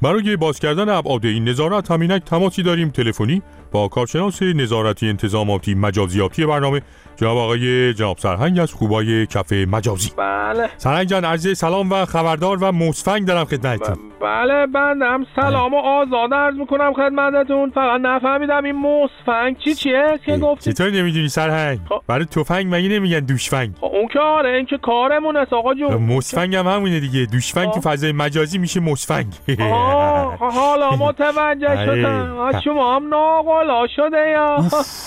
برای 0.02 0.36
باز 0.36 0.60
کردن 0.60 0.90
ابعاد 0.90 1.26
این 1.26 1.50
نظارت 1.50 1.92
همینک 1.92 2.24
تماسی 2.24 2.64
داریم. 2.64 2.90
تلفنی 2.90 3.42
با 3.72 3.88
کارشناس 3.88 4.42
نظارتی 4.42 5.10
انتظاماتی 5.10 5.76
مجازیاتی 5.76 6.46
برنامه. 6.46 6.82
جناب 7.16 7.38
آقای 7.38 7.94
جناب 7.94 8.18
سرهنگ 8.18 8.60
از 8.60 8.74
خوبای 8.74 9.26
کفه 9.26 9.66
مجازی. 9.70 10.12
بله. 10.18 10.70
سرهنگ 10.78 11.08
جان 11.08 11.26
عرض 11.26 11.58
سلام 11.58 11.92
و 11.92 12.06
خبردار 12.06 12.58
و 12.62 12.72
مصفنگ 12.72 13.28
دارم 13.28 13.46
خدمتتون. 13.46 13.96
بله 14.22 14.68
بندم. 14.68 15.26
سلام 15.36 15.74
و 15.74 15.78
آزاد 15.78 16.34
عرض 16.34 16.56
می‌کنم 16.56 16.94
خدمتتون. 16.94 17.70
فقط 17.70 18.02
نفهمیدم 18.02 18.64
این 18.64 18.76
مصفنگ 18.76 19.58
چی 19.58 19.74
چیه؟ 19.74 20.20
که 20.26 20.38
گفتی؟ 20.38 20.74
چطور 20.74 20.90
نمی‌دونی 20.90 21.30
سرهنگ؟ 21.30 21.80
خب. 21.90 22.02
برای 22.08 22.26
تفنگ 22.26 22.68
مگه 22.70 22.90
نمیگن 22.90 23.20
دوشفنگ؟ 23.20 23.76
خب 23.82 23.86
اون 23.86 24.08
که 24.08 24.20
آره 24.20 24.50
این 24.50 24.66
که 24.66 24.78
کارمون 24.78 25.38
است 25.38 25.54
آقا 25.54 25.74
جون. 25.74 25.94
مصفنگ 25.94 26.56
هم 26.56 26.68
همونه 26.68 27.00
دیگه. 27.00 27.26
دوشفنگ 27.26 27.72
تو 27.72 27.82
فضای 27.82 28.12
مجازی 28.12 28.58
میشه 28.58 28.80
مصفنگ. 28.80 29.28
حالا 30.40 30.92
متوجه 30.96 31.86
شدم. 31.86 32.60
شما 32.64 32.96
هم 32.96 33.10
بالا 33.46 33.88
شده 33.96 34.30
یا؟ 34.30 34.58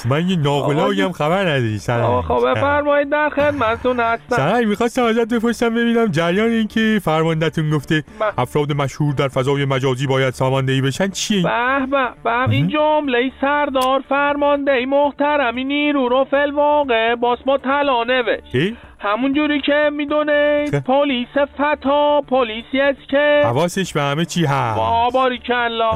من 0.08 0.28
یه 0.28 0.36
ناقلایی 0.36 1.00
هم 1.00 1.12
خبر 1.12 1.40
نداری 1.40 1.78
سرنگ 1.78 2.20
خب 2.20 2.50
بفرمایید 2.50 3.10
در 3.10 3.28
خدمتتون 3.28 4.00
هستم. 4.00 4.36
سرنگ 4.36 4.66
می‌خواستم 4.66 5.04
ازت 5.04 5.34
بپرسم 5.34 5.74
ببینم 5.74 6.06
جریان 6.06 6.48
این 6.48 6.68
که 6.68 7.00
فرماندهتون 7.02 7.70
گفته 7.70 8.04
افراد 8.38 8.72
مشهور 8.72 9.14
در 9.14 9.28
فضای 9.28 9.64
مجازی 9.64 10.06
باید 10.06 10.34
ساماندهی 10.34 10.80
بشن 10.80 11.08
چیه 11.08 11.42
به 11.42 11.86
به 11.90 12.08
به 12.24 12.50
این 12.50 12.68
جمله 12.68 13.32
سردار 13.40 14.02
فرمانده 14.08 14.86
محترمی 14.86 15.64
نیرو 15.64 16.08
رو 16.08 16.26
فل 16.30 16.50
واقع 16.50 17.14
باس 17.14 17.38
ما 17.46 17.58
طلا 17.58 18.04
نوشت. 18.04 18.76
همون 19.02 19.34
جوری 19.34 19.60
که 19.60 19.90
می‌دونید 19.92 20.84
پلیس 20.84 21.28
فتا 21.56 22.20
پلیسی 22.28 22.80
است 22.80 23.08
که 23.08 23.42
حواسش 23.44 23.92
به 23.92 24.02
همه 24.02 24.24
چی 24.24 24.44
هست. 24.44 24.76
باباری 24.76 25.38
کلا 25.38 25.90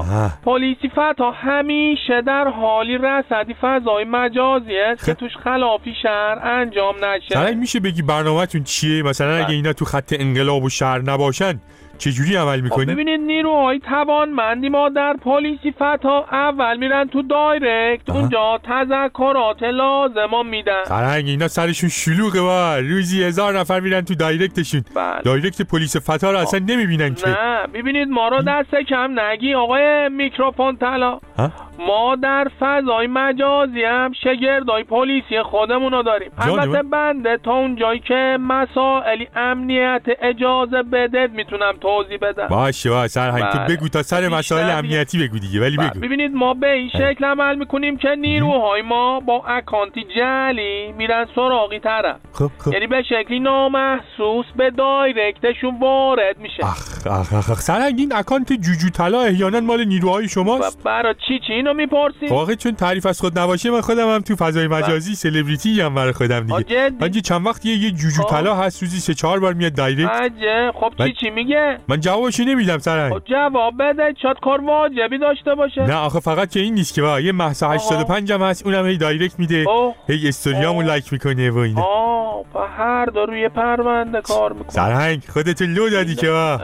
پلیسی 0.44 0.88
فتا 0.88 1.30
همیشه 1.30 2.22
در 2.26 2.48
حالی 2.48 2.98
رسدی 2.98 3.54
فضای 3.62 4.04
مجازی 4.04 4.76
است 4.76 5.06
که 5.06 5.14
توش 5.14 5.36
خلافی 5.36 5.94
شهر 6.02 6.38
انجام 6.42 6.94
نشه. 7.04 7.34
سرنگ 7.34 7.56
میشه 7.56 7.80
بگی 7.80 8.02
برنامهتون 8.02 8.64
چیه؟ 8.64 9.02
مثلا 9.02 9.36
اگه 9.36 9.54
اینا 9.54 9.72
تو 9.72 9.84
خط 9.84 10.14
انقلاب 10.18 10.62
و 10.62 10.68
شهر 10.68 10.98
نباشن 10.98 11.60
چجوری 11.98 12.36
عمل 12.36 12.60
می‌کنی؟ 12.60 12.84
ببینید 12.84 13.20
نیروهای 13.20 13.78
توانمندی 13.78 14.68
ما 14.68 14.88
در 14.88 15.16
پلیسی 15.24 15.72
فتا 15.72 16.24
اول 16.32 16.76
میرن 16.76 17.08
تو 17.08 17.22
دایرکت. 17.22 18.10
اونجا 18.10 18.60
تذکرات 18.64 19.62
لازم 19.62 20.46
میدن. 20.46 20.84
سرنگ 20.84 21.28
اینا 21.28 21.48
سرشون 21.48 21.88
شلوغه 21.88 22.40
با 22.40 22.78
روزی 22.78 23.24
هزار 23.24 23.58
نفر 23.58 23.80
میرن 23.80 24.00
تو 24.00 24.14
دایرکتشون. 24.14 24.84
دایرکت 25.24 25.62
پلیس 25.62 25.96
فتا 26.10 26.30
رو 26.30 26.38
اصلا 26.38 26.60
نمی‌بینن 26.68 27.14
که. 27.14 27.28
نه 27.28 27.66
ببینید 27.74 28.08
ما 28.08 28.28
رو 28.28 28.42
دست 28.42 28.74
کم 28.88 29.20
نگی 29.20 29.54
آقای 29.54 30.08
میکروفون 30.08 30.76
طلا. 30.76 31.20
ما 31.78 32.16
در 32.16 32.50
فضای 32.60 33.06
مجازی 33.06 33.82
هم 33.82 34.12
شگردای 34.24 34.84
پلیسی 34.84 35.42
خودمون 35.42 35.92
رو 35.92 36.02
داریم 36.02 36.30
البته 36.38 36.82
بنده 36.82 37.38
تا 37.44 37.52
اون 37.52 37.76
جایی 37.76 38.00
که 38.00 38.38
مسائلی 38.40 39.28
امنیت 39.36 40.02
اجازه 40.22 40.82
بده 40.82 41.26
می‌تونم 41.26 41.72
توضیح 41.80 42.18
بدم. 42.22 42.46
باشه 42.48 42.90
باشه. 42.90 43.08
سرهنگ 43.08 43.44
تو 43.44 43.58
بگو 43.68 43.88
تا 43.88 44.02
سر 44.02 44.28
مسائل 44.28 44.70
امنیتی 44.70 45.18
بگو 45.18 45.38
دیگه 45.38 45.60
ولی 45.60 45.76
بگو. 45.76 46.00
ببینید 46.00 46.34
ما 46.34 46.54
به 46.54 46.72
این 46.72 46.88
شکل 46.88 47.24
عمل 47.24 47.54
می‌کنیم 47.56 47.96
که 47.96 48.08
نیروهای 48.08 48.82
ما 48.82 49.20
با 49.20 49.44
اکانتای 49.46 50.04
جعلی 50.16 50.92
میرن 50.92 51.26
سراغی 51.34 51.78
طرف. 51.78 52.16
خب 52.32 52.50
خب. 52.58 52.72
یعنی 52.72 52.86
به 52.86 53.02
شکلی 53.02 53.40
نامحسوس 53.40 54.46
به 54.56 54.70
direct 54.70 55.35
شون 55.35 55.78
وارد 55.80 56.38
میشه. 56.38 56.64
اخ 56.64 57.06
اخ 57.06 57.50
اخ 57.50 57.60
سرهنگ 57.60 57.94
این 57.98 58.12
اکانت 58.14 58.52
جوجو 58.52 58.88
طلا 58.88 59.20
احیانا 59.20 59.60
مال 59.60 59.84
نیروهای 59.84 60.28
شماست. 60.28 60.84
برای 60.84 61.14
چی 61.28 61.40
چی؟ 61.46 61.63
اینو 61.66 61.76
می‌پرسی 61.76 62.26
واقعا 62.26 62.54
چون 62.54 62.72
تعریف 62.72 63.06
از 63.06 63.20
خود 63.20 63.38
نباشه 63.38 63.70
من 63.70 63.80
خودم 63.80 64.14
هم 64.14 64.20
تو 64.20 64.36
فضای 64.36 64.68
مجازی 64.68 65.14
سلبریتی 65.14 65.80
هم 65.80 65.94
برای 65.94 66.12
خودم 66.12 66.40
دیگه. 66.40 66.90
من 67.00 67.10
چند 67.10 67.46
وقت 67.46 67.66
یه 67.66 67.90
جوجو 67.90 68.22
طلا 68.22 68.54
هست 68.56 68.82
روزی 68.82 68.98
سه 68.98 69.14
چهار 69.14 69.40
بار 69.40 69.52
میاد 69.52 69.74
direct. 69.74 70.32
خب 70.80 70.92
چی 71.06 71.14
چی 71.20 71.30
میگه؟ 71.30 71.78
من 71.88 72.00
جوابشو 72.00 72.42
نمیدم 72.42 72.78
سرهنگ 72.78 73.12
خب 73.12 73.22
جواب 73.24 73.74
بده 73.80 74.14
شاید 74.22 74.36
کار 74.42 74.60
واجبی 74.60 75.18
داشته 75.18 75.54
باشه. 75.54 75.82
نه 75.82 75.94
آخه 75.94 76.20
فقط 76.20 76.50
که 76.50 76.60
این 76.60 76.74
نیست 76.74 76.94
که 76.94 77.02
با 77.02 77.20
یه 77.20 77.32
مهسا 77.32 77.70
85 77.70 78.32
هم 78.32 78.42
هست 78.42 78.66
اونم 78.66 78.86
هی 78.86 78.96
direct 78.96 79.38
میده. 79.38 79.66
هی 80.08 80.28
استوریامو 80.28 80.82
like 80.82 81.12
می‌کنه 81.12 81.50
و 81.50 81.58
اینا. 81.58 81.82
آه 81.82 82.44
هر 82.78 83.06
دو 83.06 83.26
روی 83.26 83.48
پرونده 83.48 84.20
کار 84.20 84.52
می‌کنه. 84.52 84.70
سرهنگ 84.70 85.22
خودت 85.28 85.62
لو 85.62 85.90
دادی 85.90 86.14
که 86.14 86.30
با 86.30 86.60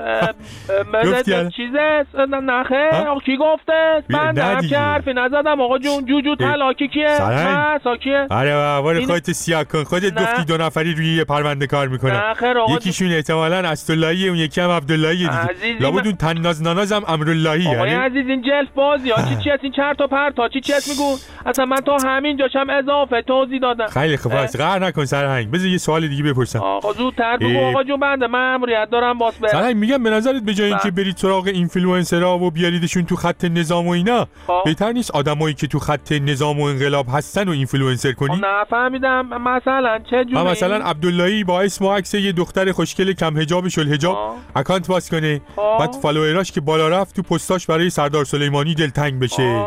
چیزه 1.56 2.06
نخه 2.42 2.90
کی 3.26 3.36
گفته 3.36 4.02
من 4.08 4.60
که 4.60 4.78
حرفی 4.90 5.12
نزدم. 5.12 5.61
آقا 5.61 5.79
جون 5.79 6.05
جوجو 6.07 6.37
طلاکی 6.37 6.88
کیه؟ 6.88 7.18
مهسا 7.20 7.96
کیه 7.96 8.26
آره 8.31 8.55
بابا 8.55 9.00
خودتو 9.00 9.33
سیاه 9.33 9.64
کن 9.64 9.85
خودت 9.85 10.22
گفتی 10.22 10.44
دو 10.44 10.57
نفری 10.57 10.94
روی 10.94 11.14
یه 11.14 11.24
پرونده 11.24 11.66
کار 11.66 11.88
می‌کنه 11.88 12.22
یکیشون 12.74 13.12
احتمالاً 13.12 13.68
اسداللهی 13.68 14.29
اون 14.29 14.38
یکی 14.38 14.61
هم 14.61 14.70
عبداللهی 14.70 15.16
دیگه. 15.16 15.81
لابد 15.81 16.07
اون 16.07 16.16
طناز 16.16 16.62
ناناز 16.62 16.92
هم 16.92 17.03
امراللهی 17.09 17.66
آقای 17.66 17.94
عزیز 17.94 18.29
این 18.29 18.42
جلف 18.42 18.68
بازی 18.74 19.11
ها 19.11 19.22
چی 19.22 19.37
چی 19.44 19.50
هست؟ 19.50 19.64
این 19.64 19.72
چرت 19.72 20.00
و 20.00 20.07
پرتا 20.07 20.48
چی 20.48 20.61
چی 20.61 20.72
هست 20.72 20.88
میگو؟ 20.88 21.16
اصلا 21.46 21.64
من 21.64 21.81
تا 21.81 21.96
همین 21.96 22.37
جاشم 22.37 22.66
اضافه 22.70 23.22
توضیح 23.22 23.61
دادم. 23.61 23.87
خیلی 23.87 24.16
خوب 24.16 24.33
است 24.33 24.57
قهر 24.57 24.79
نکن 24.79 25.05
سرهنگ. 25.05 25.50
بذار 25.50 25.68
یه 25.68 25.79
سوال 25.79 26.09
دیگه 26.09 26.22
بپرسم. 26.22 26.59
آقا 26.59 26.92
زودتر 26.92 27.37
بگو 27.37 27.59
آقا 27.59 27.85
جون 27.85 28.00
بنده 28.00 28.26
ماموریت 28.26 28.88
دارم 28.92 29.18
باس 29.18 29.38
برم. 29.38 29.53
سرهنگ 29.53 29.76
میگم 29.76 30.03
به 30.03 30.11
نظرت 30.11 30.42
به 30.42 30.55
جای 30.55 30.68
اینکه 30.68 30.90
برید 30.90 31.16
سراغ 31.16 31.46
اینفلوئنسرها 31.46 32.38
و 32.38 32.50
بیاریدشون 32.50 33.05
تو 33.05 33.16
خط 33.16 33.44
نظام 33.44 33.88
و 33.88 33.90
اینا 33.90 34.26
بهتر 34.81 34.93
نیست. 34.93 35.11
آدمایی 35.11 35.55
که 35.55 35.66
تو 35.66 35.79
خط 35.79 36.12
نظام 36.12 36.61
و 36.61 36.64
انقلاب 36.64 37.07
هستن 37.12 37.49
و 37.49 37.53
اینفلوئنسر 37.53 38.12
کنی؟ 38.12 38.37
نه 38.37 38.64
فهمیدم 38.71 39.27
مثلا 39.27 39.99
چه 40.11 40.25
جوری؟ 40.25 40.51
مثلا 40.51 40.77
عبداللهی 40.77 41.45
با 41.45 41.62
اسم 41.62 41.85
و 41.85 41.93
عکس 41.93 42.14
یه 42.14 42.33
دختر 42.33 42.73
خوشگل 42.73 43.12
کم 43.12 43.38
حجاب 43.38 43.69
شل 43.69 43.93
حجاب 43.93 44.35
اکانت 44.57 44.88
باز 44.88 45.11
کنه. 45.11 45.40
بعد 45.81 45.93
فالووراش 46.03 46.53
که 46.53 46.61
بالا 46.61 46.88
رفت 46.88 47.16
تو 47.16 47.23
پستاش 47.23 47.66
برای 47.66 47.90
سردار 47.90 48.25
سلیمانی 48.25 48.75
دلتنگ 48.75 49.21
بشه. 49.21 49.66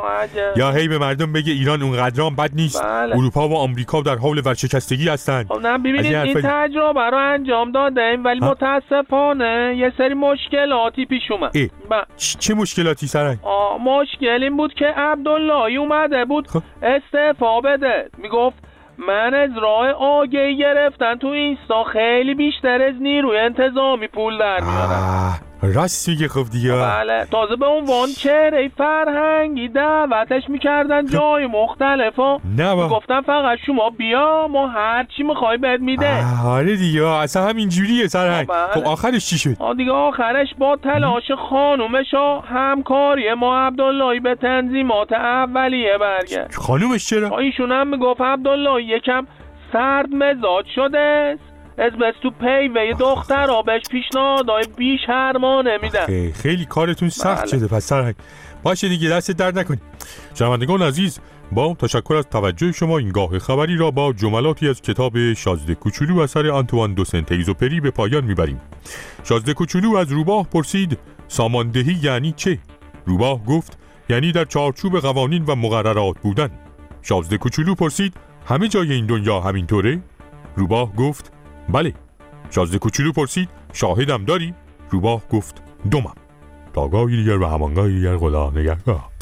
یا 0.56 0.72
هی 0.72 0.88
به 0.88 0.98
مردم 0.98 1.34
بگه 1.34 1.54
ایران 1.54 1.82
اونقدرام 1.82 2.36
بد 2.36 2.52
نیست. 2.56 2.84
بله. 2.84 3.16
اروپا 3.16 3.50
و 3.50 3.56
آمریکا 3.56 4.02
در 4.02 4.16
حال 4.16 4.42
ورشکستگی 4.46 5.10
هستن. 5.10 5.44
خب 5.44 5.60
نه 5.60 5.78
ببینید 5.78 6.16
این 6.16 6.42
تجربه 6.44 7.10
رو 7.12 7.18
انجام 7.18 7.72
دادیم 7.72 8.26
ولی 8.26 8.40
متاسفانه 8.40 9.76
یه 9.78 9.94
سری 9.98 10.14
مشکلاتی 10.14 11.06
پیش 11.06 11.32
اومد. 11.32 11.52
چه 12.40 12.54
مشکلاتی 12.54 13.08
سرنگ 13.08 13.38
مشکل 13.86 14.44
این 14.44 14.58
بود 14.58 14.74
که 14.74 14.86
عبداللهی 15.12 15.78
اومده 15.78 16.26
بود 16.26 16.48
خب. 16.48 16.62
استعفا 16.82 17.62
بده. 17.62 18.10
می‌گفت 18.18 18.58
من 18.98 19.34
از 19.34 19.58
راه 19.58 19.90
آگهی 19.90 20.58
گرفتن 20.58 21.16
تو 21.16 21.28
اینستا 21.28 21.84
خیلی 21.84 22.34
بیشتر 22.34 22.82
از 22.82 22.96
نیروی 23.02 23.38
انتظامی 23.38 24.08
پول 24.08 24.38
در 24.38 24.60
میارم. 24.62 25.40
راست 25.64 26.10
میگه 26.10 26.28
خب 26.28 26.46
دیگه. 26.52 26.72
بله. 26.76 27.28
تازه 27.32 27.56
به 27.56 27.66
عنوان 27.66 28.10
چهره 28.18 28.72
فرهنگی 28.78 29.68
دعوتش 29.68 30.50
می‌کردن 30.50 31.06
جای 31.06 31.48
مختلف 31.48 32.16
ها 32.16 32.42
نه 32.58 32.76
گفتن 32.76 33.22
فقط 33.22 33.58
شما 33.66 33.90
بیا 33.90 34.48
ما 34.48 34.68
هر 34.68 35.08
چی 35.18 35.24
می‌خوای 35.24 35.58
بهت 35.58 35.80
میده. 35.80 36.24
آره 36.46 36.76
دیگه. 36.76 37.08
اصلا 37.08 37.48
همین 37.48 37.70
جوریه 37.70 38.08
سرهنگ 38.08 38.48
خب 38.72 38.88
آخرش 38.88 39.30
چی 39.30 39.38
شد؟ 39.38 39.78
دیگه 39.78 39.92
آخرش 39.92 40.48
با 40.58 40.76
تلاش 40.76 41.32
خانومش 41.50 42.14
و 42.14 42.40
همکاری 42.40 43.34
ما 43.34 43.58
عبداللهی 43.60 44.20
به 44.20 44.36
تنظیمات 44.36 45.14
اولیه 45.14 45.98
برگشت 45.98 46.56
خانومش 46.56 47.10
چرا؟ 47.10 47.38
ایشون 47.38 47.72
هم 47.72 47.88
می‌گفت 47.88 48.22
عبداللهی 48.22 48.84
یکم 48.84 49.28
سرد 49.74 50.10
مزاج 50.14 50.66
شده. 50.76 51.38
بس 51.78 52.14
تو 52.24 52.32
پی 52.32 52.68
و 52.76 52.86
یه 52.86 52.94
دختر 53.00 53.48
را 53.48 53.62
بهش 53.62 53.82
پیشنهادای 53.92 54.64
بیش 54.78 55.00
هرمانه 55.08 55.78
میدن 55.82 56.32
خیلی 56.32 56.66
کارتون 56.66 57.10
سخت 57.10 57.48
شده 57.48 57.68
پس 57.68 57.86
سرهنگ 57.86 58.16
باشه 58.64 58.90
دیگه 58.90 59.10
دست 59.10 59.32
درد 59.32 59.60
نکنی 59.60 59.80
شنوندگان 60.34 60.82
عزیز 60.82 61.20
با 61.52 61.74
تشکر 61.74 62.16
از 62.16 62.28
توجه 62.30 62.72
شما 62.72 62.98
این 62.98 63.10
گاه 63.10 63.40
خبری 63.40 63.78
را 63.78 63.92
با 63.92 64.14
جملاتی 64.14 64.70
از 64.70 64.82
کتاب 64.82 65.34
شازده 65.34 65.76
کوچولو 65.76 66.20
اثر 66.20 66.50
آنتوان 66.50 66.94
دو 66.94 67.06
سنت 67.06 67.32
اگزوپری 67.32 67.80
به 67.80 67.92
پایان 67.92 68.24
می‌بریم. 68.24 68.62
شازده 69.24 69.54
کوچولو 69.54 69.96
از 69.96 70.12
روباه 70.12 70.48
پرسید 70.50 71.00
ساماندهی 71.28 72.00
یعنی 72.04 72.32
چه؟ 72.32 72.60
روباه 73.06 73.44
گفت 73.46 73.78
یعنی 74.10 74.32
در 74.32 74.46
چارچوب 74.46 75.00
قوانین 75.00 75.46
و 75.46 75.56
مقررات 75.56 76.16
بودن. 76.22 76.50
شازده 77.02 77.38
کوچولو 77.38 77.76
پرسید 77.76 78.14
همه 78.48 78.68
جای 78.68 78.94
این 78.94 79.06
دنیا 79.06 79.40
همینطوره؟ 79.40 80.02
روباه 80.56 80.96
گفت 80.96 81.33
بله 81.70 81.94
شازده 82.50 82.80
کوچولو 82.80 83.12
پرسید. 83.12 83.50
شاهدم 83.74 84.26
داری؟ 84.26 84.54
روباه 84.90 85.22
گفت 85.32 85.64
دومم. 85.92 86.16
تا 86.74 86.88
گاهی 86.88 87.18
دیگر 87.18 87.38
و 87.38 87.46
همانگاهی 87.46 87.96
دیگر 87.96 88.18
خدا 88.18 88.50
نگهدار. 88.50 89.13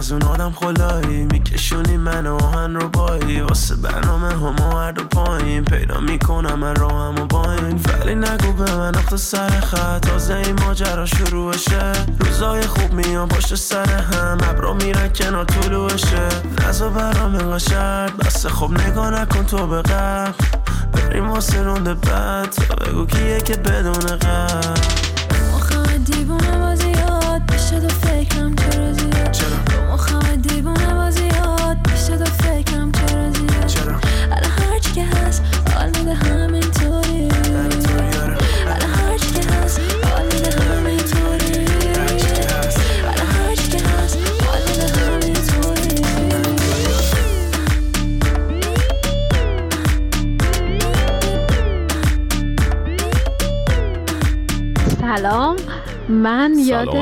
از 0.00 0.12
اون 0.12 0.22
آدم 0.22 0.52
خلایی 0.52 1.24
میکشونی 1.24 1.96
من 1.96 2.26
آهن 2.26 2.74
رو 2.74 2.88
بایی 2.88 3.40
واسه 3.40 3.76
برنامه 3.76 4.28
همه 4.28 4.74
هر 4.74 4.92
دو 4.92 5.04
پایین. 5.04 5.64
پیدا 5.64 6.00
می‌کنم 6.00 6.58
من 6.58 6.74
راهم 6.74 7.22
و 7.22 7.26
باین 7.26 7.80
ولی 8.00 8.14
نگو 8.14 8.52
به 8.52 8.76
من 8.76 8.94
اخت 8.94 9.16
سر 9.16 9.60
خط. 9.60 10.08
تازه 10.08 10.34
این 10.34 10.62
ماجرا 10.62 11.06
شروع 11.06 11.52
بشه 11.52 11.92
روزای 12.20 12.62
خوب 12.66 12.92
میان 12.92 13.28
پشت 13.28 13.54
سر 13.54 13.92
هم. 13.92 14.38
ابرا 14.42 14.74
میرن 14.74 15.08
کنار 15.08 15.44
طلوعشه. 15.44 16.28
نزا 16.68 16.88
برام 16.88 17.58
شرط 17.58 18.12
بسه 18.12 18.48
خب 18.48 18.70
نگاه 18.70 19.10
نکن 19.10 19.44
تو 19.44 19.66
به 19.66 19.82
قبل. 19.82 20.32
بریم 20.92 21.30
واسه 21.30 21.62
رونده 21.62 21.94
بعد. 21.94 22.50
تا 22.50 22.74
بگو 22.74 23.06
کیه 23.06 23.40
که 23.40 23.56
بدون 23.56 24.16
قبل. 24.16 24.80
دیوونه 26.04 26.58
بازیات 26.58 27.42
بشه 27.52 27.80
دو 27.80 27.88
فکرم 27.88 28.54
چرا 28.54 28.92
زیاد. 28.92 29.30
چرا؟ 29.32 29.69
سلام. 55.20 55.56
من 56.10 56.52
یاد. 56.58 56.96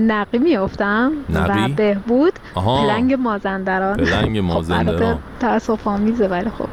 نقی 0.00 0.38
میفتم 0.38 1.12
و؟ 1.34 1.68
بهبود. 1.76 2.32
آها. 2.54 2.82
پلنگ 2.82 3.14
مازندران. 3.14 3.96
پلنگ 3.96 4.40
خب 4.40 4.46
مازندران. 4.46 5.18
تاسف 5.40 5.86
آمیزه 5.86 6.26
ولی 6.26 6.50
خب 6.58 6.68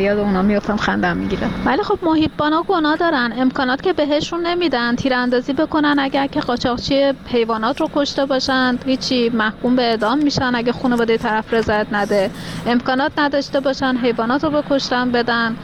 یاد 0.00 0.18
اونا 0.18 0.42
میفتم 0.42 0.76
خندم 0.76 1.16
می‌گیره 1.16 1.48
ولی 1.64 1.82
خب 1.82 1.98
محیط 2.02 2.30
بانا 2.38 2.62
گناه 2.62 2.96
دارن. 2.96 3.32
امکانات 3.38 3.82
که 3.82 3.92
بهشون 3.92 4.46
نمیدن. 4.46 4.96
تیراندازی 4.96 5.52
بکنن 5.52 5.96
اگر 5.98 6.26
که 6.26 6.40
قاچاقچی 6.40 7.12
حیوانات 7.26 7.80
رو 7.80 7.90
کشته 7.94 8.26
باشن. 8.26 8.78
هیچی 8.86 9.28
محکوم 9.28 9.76
به 9.76 9.82
اعدام 9.82 10.18
میشن 10.18 10.54
اگه 10.54 10.72
خانواده 10.72 11.18
طرف 11.18 11.54
رضایت 11.54 11.86
نده. 11.92 12.30
امکانات 12.66 13.12
نداشته 13.18 13.60
باشن 13.60 13.96
حیوانات 14.02 14.44
رو 14.44 14.50
بکشتن 14.50 15.10
بدن. 15.10 15.56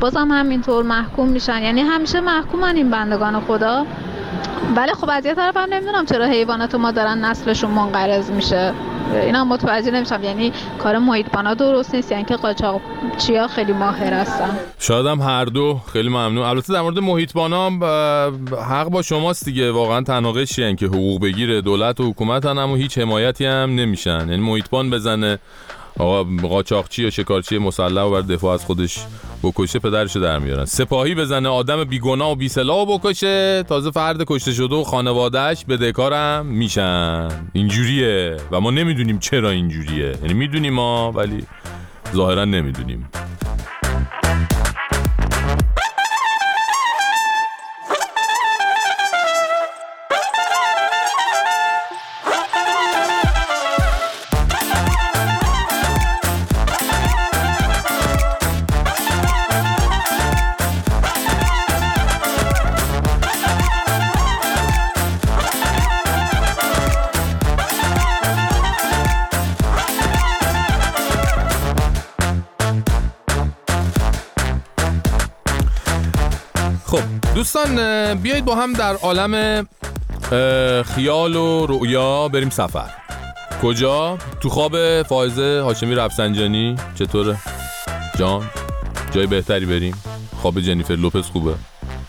بازم 0.00 0.28
همینطور 0.30 0.84
محکوم 0.84 1.28
میشن. 1.28 1.62
یعنی 1.62 1.80
همیشه 1.80 2.20
محکومن 2.20 2.76
این 2.76 2.90
بندگان 2.90 3.40
خدا. 3.40 3.86
ولی 4.76 4.92
خب 4.92 5.10
از 5.12 5.26
یه 5.26 5.34
طرف 5.34 5.56
هم 5.56 5.68
نمی‌دونم 5.72 6.06
چرا 6.06 6.26
حیوانات 6.26 6.74
ما 6.74 6.90
دارن 6.90 7.24
نسلشون 7.24 7.70
منقرض 7.70 8.30
میشه. 8.30 8.72
اینا 9.12 9.44
متوجه 9.44 9.90
نمیشم 9.90 10.24
یعنی 10.24 10.52
کار 10.78 10.98
محیط 10.98 11.26
بانا 11.32 11.54
درست 11.54 11.94
نیست 11.94 12.12
یعنی 12.12 12.24
که 12.24 12.36
قاچاقچیا 12.36 13.48
خیلی 13.48 13.72
ماهر 13.72 14.12
هستن. 14.12 14.58
شاید 14.78 15.06
هم 15.06 15.20
هر 15.20 15.44
دو. 15.44 15.80
خیلی 15.92 16.08
ممنون. 16.08 16.38
البته 16.44 16.72
در 16.72 16.80
مورد 16.80 16.98
محیط 16.98 17.36
هم 17.36 17.84
حق 18.70 18.88
با 18.88 19.02
شماست 19.02 19.44
دیگه. 19.44 19.70
واقعا 19.70 20.00
تنها 20.00 20.32
قشری 20.32 20.76
که 20.76 20.86
حقوق 20.86 21.22
بگیره 21.22 21.60
دولت 21.60 22.00
و 22.00 22.10
حکومت 22.10 22.46
هم 22.46 22.58
اما 22.58 22.74
هیچ 22.74 22.98
حمایتی 22.98 23.44
هم 23.44 23.74
نمیشن. 23.74 24.18
یعنی 24.20 24.36
محیطبان 24.36 24.90
بزنه. 24.90 25.38
آقا 25.98 26.24
قاچاقچی 26.48 27.02
یا 27.02 27.10
شکارچی 27.10 27.58
مسلح 27.58 28.02
و 28.02 28.10
بر 28.10 28.20
دفاع 28.20 28.54
از 28.54 28.64
خودش 28.64 28.98
بکشه 29.42 29.78
پدرشو 29.78 30.20
در 30.20 30.38
میارن. 30.38 30.64
سپاهی 30.64 31.14
بزنه 31.14 31.48
آدم 31.48 31.84
بیگناه 31.84 32.32
و 32.32 32.34
بی 32.34 32.48
سلاح 32.48 32.86
بکشه. 32.86 33.62
تازه 33.62 33.90
فرد 33.90 34.24
کشته 34.26 34.52
شده 34.52 34.74
و 34.74 34.84
خانوادهش 34.84 35.64
بدهکارم 35.64 36.46
میشن. 36.46 37.28
اینجوریه. 37.52 38.36
و 38.50 38.60
ما 38.60 38.70
نمی‌دونیم 38.70 39.18
چرا 39.18 39.50
اینجوریه. 39.50 40.14
یعنی 40.22 40.34
می‌دونیم 40.34 40.74
ما 40.74 41.12
ولی 41.12 41.44
ظاهرا 42.14 42.44
نمی‌دونیم. 42.44 43.08
خب 76.88 77.34
دوستان 77.34 77.74
بیایید 78.14 78.44
با 78.44 78.54
هم 78.54 78.72
در 78.72 78.94
عالم 78.94 79.66
خیال 80.82 81.36
و 81.36 81.66
رؤیا 81.66 82.28
بریم 82.28 82.50
سفر. 82.50 82.90
کجا؟ 83.62 84.18
تو 84.40 84.48
خواب 84.48 85.02
فائزه 85.02 85.62
هاشمی 85.64 85.94
رفسنجانی؟ 85.94 86.76
چطوره؟ 86.94 87.36
جان 88.18 88.50
جای 89.10 89.26
بهتری 89.26 89.66
بریم؟ 89.66 89.94
خواب 90.42 90.60
جنیفر 90.60 90.94
لوپز 90.94 91.26
خوبه؟ 91.26 91.54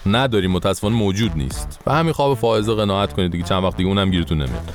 نداریم 0.06 0.52
متاسفانه 0.52 0.96
موجود 0.96 1.32
نیست. 1.36 1.80
و 1.88 1.94
همین 1.94 2.14
خواب 2.14 2.38
فائزه 2.38 2.76
قناعت 2.76 3.14
کنید 3.14 3.32
دیگه 3.32 3.44
چند 3.44 3.64
وقت 3.64 3.78
دیگه 3.78 3.90
اونم 3.90 4.12
گیرتون 4.12 4.38
نمیاد. 4.38 4.74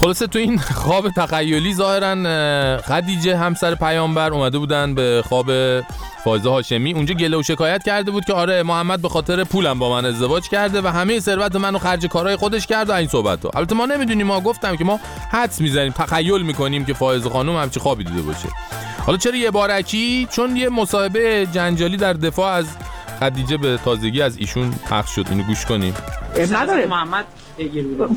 خلاصه 0.00 0.26
تو 0.26 0.38
این 0.38 0.58
خواب 0.58 1.10
تخیلی 1.10 1.74
ظاهرا 1.74 2.30
اه، 2.30 2.82
خدیجه 2.82 3.36
همسر 3.36 3.74
پیامبر 3.74 4.30
اومده 4.30 4.58
بودن 4.58 4.94
به 4.94 5.22
خواب 5.28 5.50
فائزه 6.24 6.50
هاشمی. 6.50 6.92
اونجا 6.92 7.14
گله 7.14 7.36
و 7.36 7.42
شکایت 7.42 7.82
کرده 7.82 8.10
بود 8.10 8.24
که 8.24 8.32
آره 8.32 8.62
محمد 8.62 9.02
به 9.02 9.08
خاطر 9.08 9.44
پولم 9.44 9.78
با 9.78 9.90
من 9.90 10.04
ازدواج 10.04 10.48
کرده 10.48 10.80
و 10.80 10.86
همه 10.86 11.20
ثروت 11.20 11.56
منو 11.56 11.78
خرج 11.78 12.06
کارهای 12.06 12.36
خودش 12.36 12.66
کرد 12.66 12.90
و 12.90 12.92
این 12.92 13.08
صحبت 13.08 13.44
ها. 13.44 13.50
البته 13.54 13.74
ما 13.74 13.86
نمی‌دونیم 13.86 14.26
ما 14.26 14.40
گفتم 14.40 14.76
که 14.76 14.84
ما 14.84 15.00
حدس 15.32 15.60
می‌زنیم 15.60 15.92
تخیل 15.92 16.42
می‌کنیم 16.42 16.84
که 16.84 16.94
فائزه 16.94 17.30
خانم 17.30 17.56
همچی 17.56 17.80
خوابی 17.80 18.04
دیده 18.04 18.22
باشه. 18.22 18.48
حالا 19.06 19.18
چرا 19.18 19.36
یه 19.36 19.50
بارکی؟ 19.50 20.28
چون 20.30 20.56
یه 20.56 20.68
مصاحبه 20.68 21.46
جنجالی 21.52 21.96
در 21.96 22.12
دفاع 22.12 22.52
از 22.52 22.66
خدیجه 23.20 23.56
به 23.56 23.78
تازگی 23.84 24.22
از 24.22 24.36
ایشون 24.36 24.74
پخش 24.90 25.14
شد. 25.14 25.26
اینو 25.30 25.42
گوش 25.42 25.66
کنیم. 25.66 25.94
نداره. 26.52 26.86
محمد 26.86 27.24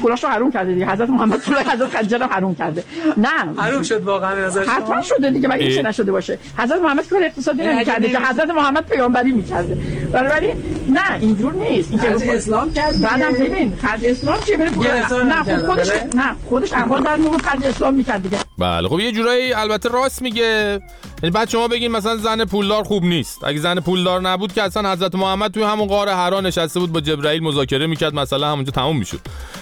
پولاشو 0.02 0.28
حروم 0.28 0.52
کرده 0.52 0.74
دیگه. 0.74 0.88
حضرت 0.88 1.10
محمد 1.10 1.40
پول 1.40 1.56
حضرت 1.58 1.90
خدیجه 1.90 2.18
رو 2.18 2.26
حروم 2.26 2.56
کرده. 2.56 2.84
نه. 3.18 3.62
حروم 3.62 3.84
شد 3.84 4.04
واقعا 4.04 4.36
به 4.36 4.42
نظر 4.42 4.64
شما؟ 4.64 4.74
حتما 4.74 5.02
شده 5.02 5.30
دیگه. 5.30 5.48
مگه. 5.48 5.76
چه 5.76 5.82
نشده 5.82 6.12
باشه. 6.12 6.40
حضرت 6.58 6.82
محمد 6.82 7.08
کار 7.08 7.24
اقتصادی 7.24 7.62
اه، 7.62 7.74
نمی‌کرده. 7.76 8.10
که 8.10 8.20
حضرت 8.20 8.50
محمد 8.50 8.86
پیامبری 8.86 9.32
می‌کرده. 9.32 9.78
بنابراین 10.14 10.56
نه 10.90 11.20
اینجور 11.20 11.54
نیست. 11.54 11.92
این 11.92 12.00
که 12.00 12.08
خرج 12.08 12.30
اسلام 12.30 12.74
کرد. 12.74 13.02
بعدم 13.02 13.34
ببین 13.34 13.74
خرج 13.82 14.06
اسلام 14.06 14.38
چیه 14.46 14.58
بره 14.58 14.70
هزار 14.70 15.24
نه 15.24 15.58
خودش 15.58 15.92
بله؟ 15.92 16.10
نه 16.16 16.36
خودش 16.50 16.74
اموال 16.74 17.04
در 17.04 17.16
موقع 17.16 17.38
خرج 17.38 17.66
اسلام 17.66 17.94
می‌کرد 17.94 18.24
دیگه. 18.24 18.38
بله. 18.60 18.88
خب 18.88 19.00
یه 19.00 19.12
جورایی 19.12 19.54
البته 19.54 19.90
راست 19.90 20.22
میگه. 20.22 20.80
یعنی 21.24 21.32
بعد 21.34 21.50
شما 21.50 21.68
بگین 21.68 21.92
مثلا 21.92 22.18
زن 22.18 22.46
پولدار 22.46 22.84
خوب 22.84 23.04
نیست. 23.04 23.44
اگه 23.44 23.60
زن 23.60 23.80
پولدار 23.80 24.22
نبود 24.22 24.54
که 24.54 24.64
اصلا 24.64 24.92
حضرت 24.92 25.16
محمد 25.16 25.52
توی 25.52 25.64
همون 25.64 25.88
غار 25.88 26.10
حرا 26.10 26.42
نشسته 26.42 26.80
بود 26.80 26.92
با 26.92 27.02
جبرائیل 27.02 27.44
مذاکره 27.44 27.88
می‌کرد 27.88 28.14
مثلا 28.14 28.52
همونجا 28.52 28.72
تموم 28.72 28.98
می‌شد. 28.98 29.20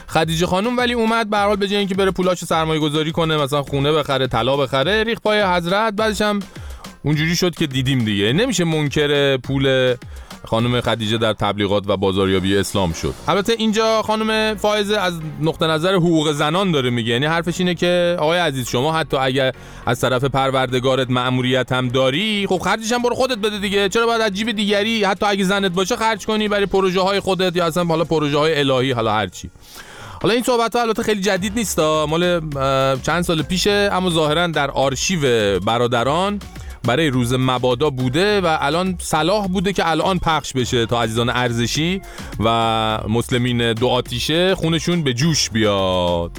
خدیجه 0.08 0.46
خانم 0.46 0.78
ولی 0.78 0.94
اومد 0.94 1.30
به 1.30 1.38
حال 1.38 1.56
به 1.56 1.66
اینکه 1.66 1.96
بره 1.96 2.12
پولاشو 2.12 2.46
سرمایه 2.46 2.80
گذاری 2.80 3.12
کنه 3.12 3.38
مثلا 3.38 3.64
خونه 3.64 3.92
بخره 3.92 4.28
طلا 4.28 4.58
بخره 4.58 5.04
ریخ 5.04 5.20
پای 5.20 5.42
حضرت 5.44 5.94
بعدش 5.94 6.22
هم 6.22 6.40
اونجوری 7.04 7.36
شد 7.36 7.56
که 7.56 7.68
دیدیم 7.68 8.06
دیگه. 8.06 8.34
نمیشه 8.34 8.64
منکر 8.64 9.38
پول 9.38 9.96
خانم 10.48 10.82
خدیجه 10.82 11.18
در 11.18 11.34
تبلیغات 11.34 11.84
و 11.88 11.98
بازاریابی 11.98 12.58
اسلام 12.58 12.94
شد. 12.94 13.14
البته 13.28 13.54
اینجا 13.58 14.02
خانم 14.02 14.56
فائزه 14.56 14.98
از 14.98 15.14
نقطه 15.42 15.68
نظر 15.68 15.94
حقوق 15.94 16.32
زنان 16.32 16.72
داره 16.72 16.90
میگه. 16.90 17.14
یعنی 17.14 17.26
حرفش 17.26 17.60
اینه 17.60 17.76
که 17.76 18.16
آقای 18.20 18.40
عزیز 18.40 18.68
شما 18.68 18.94
حتی 18.94 19.18
اگر 19.18 19.52
از 19.86 20.02
طرف 20.02 20.24
پروردگارت 20.24 21.10
مأموریت 21.10 21.72
هم 21.72 21.88
داری 21.88 22.48
خب 22.50 22.58
خرجش 22.58 22.92
هم 22.92 23.02
برو 23.02 23.16
خودت 23.16 23.38
بده 23.38 23.60
دیگه. 23.60 23.90
چرا 23.90 24.06
باید 24.06 24.22
از 24.22 24.32
جیب 24.32 24.52
دیگری 24.52 25.04
حتی 25.04 25.26
اگه 25.26 25.44
زنت 25.44 25.72
باشه 25.72 25.96
خرج 25.96 26.26
کنی 26.26 26.48
برای 26.48 26.66
پروژه 26.66 27.02
های 27.02 27.20
خودت 27.20 27.56
یا 27.56 27.66
اصلا 27.66 27.84
حالا 27.84 28.04
پروژه 28.04 28.38
های 28.38 28.60
الهی 28.60 28.92
حالا 28.92 29.14
هرچی 29.14 29.50
حالا 30.22 30.34
این 30.34 30.44
صحبت 30.44 30.76
ها 30.76 30.82
البته 30.82 31.04
خیلی 31.04 31.22
جدید 31.22 31.54
نیست 31.56 31.80
مال 31.80 32.42
چند 33.00 33.22
سال 33.22 33.42
پیشه 33.42 33.90
اما 33.94 34.10
ظاهرا 34.10 34.48
در 34.48 34.72
آرشیو 34.72 35.20
برادران 35.60 36.40
برای 36.88 37.10
روز 37.10 37.34
مبادا 37.34 37.90
بوده 37.90 38.42
و 38.42 38.58
الان 38.60 38.96
صلاح 39.00 39.48
بوده 39.48 39.74
که 39.74 39.90
الان 39.90 40.20
پخش 40.20 40.54
بشه 40.54 40.86
تا 40.86 41.02
عزیزان 41.02 41.30
ارزشی 41.30 42.02
و 42.40 42.50
مسلمین 43.10 43.74
دو 43.74 43.88
آتیشه 43.88 44.56
خونشون 44.56 45.04
به 45.04 45.14
جوش 45.14 45.50
بیاد. 45.50 46.32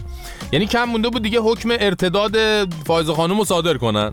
یعنی 0.53 0.67
کم 0.67 0.85
مونده 0.85 1.09
بود 1.09 1.23
دیگه 1.23 1.41
حکم 1.41 1.69
ارتداد 1.71 2.37
فائزه 2.85 3.13
خانم 3.13 3.39
رو 3.39 3.45
صادر 3.45 3.75
کنن. 3.75 4.13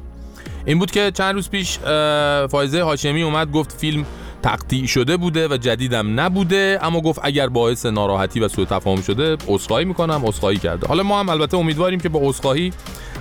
این 0.65 0.79
بود 0.79 0.91
که 0.91 1.11
چند 1.11 1.35
روز 1.35 1.49
پیش 1.49 1.79
اه، 1.85 2.47
فائزه 2.47 2.83
هاشمی 2.83 3.23
اومد 3.23 3.51
گفت 3.51 3.71
فیلم 3.77 4.05
تقطیع 4.43 4.85
شده 4.85 5.17
بوده 5.17 5.47
و 5.47 5.57
جدیدم 5.57 6.19
نبوده 6.19 6.79
اما 6.81 7.01
گفت 7.01 7.19
اگر 7.23 7.47
باعث 7.47 7.85
ناراحتی 7.85 8.39
و 8.39 8.47
سوء 8.47 8.65
تفاهم 8.65 9.01
شده 9.01 9.37
عذرخواهی 9.47 9.85
می‌کنم 9.85 10.21
عذرخواهی 10.25 10.57
کرده. 10.57 10.87
حالا 10.87 11.03
ما 11.03 11.19
هم 11.19 11.29
البته 11.29 11.57
امیدواریم 11.57 11.99
که 11.99 12.09
با 12.09 12.19
عذرخواهی 12.23 12.73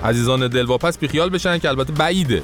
عزیزان 0.04 0.48
دلواپس 0.48 0.98
بیخیال 0.98 1.30
بشن 1.30 1.58
که 1.58 1.68
البته 1.68 1.92
بعیده. 1.92 2.42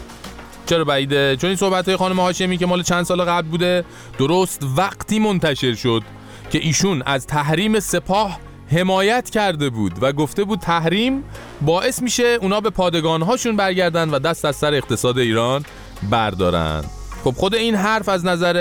چرا 0.66 0.84
بعیده؟ 0.84 1.36
چون 1.36 1.48
این 1.48 1.56
صحبت 1.56 1.88
های 1.88 1.96
خانم 1.96 2.20
هاشمی 2.20 2.56
که 2.56 2.66
مال 2.66 2.82
چند 2.82 3.04
سال 3.04 3.24
قبل 3.24 3.48
بوده 3.48 3.84
درست 4.18 4.62
وقتی 4.76 5.18
منتشر 5.18 5.74
شد 5.74 6.02
که 6.50 6.58
ایشون 6.58 7.02
از 7.06 7.26
تحریم 7.26 7.80
سپاه 7.80 8.38
حمایت 8.72 9.30
کرده 9.30 9.70
بود 9.70 9.92
و 10.00 10.12
گفته 10.12 10.44
بود 10.44 10.58
تحریم 10.58 11.24
باعث 11.60 12.02
میشه 12.02 12.38
اونا 12.40 12.60
به 12.60 12.70
پادگانهاشون 12.70 13.56
برگردن 13.56 14.10
و 14.10 14.18
دست 14.18 14.44
از 14.44 14.56
سر 14.56 14.74
اقتصاد 14.74 15.18
ایران 15.18 15.64
بردارن. 16.10 16.84
خب 17.24 17.30
خود 17.30 17.54
این 17.54 17.74
حرف 17.74 18.08
از 18.08 18.24
نظر 18.24 18.56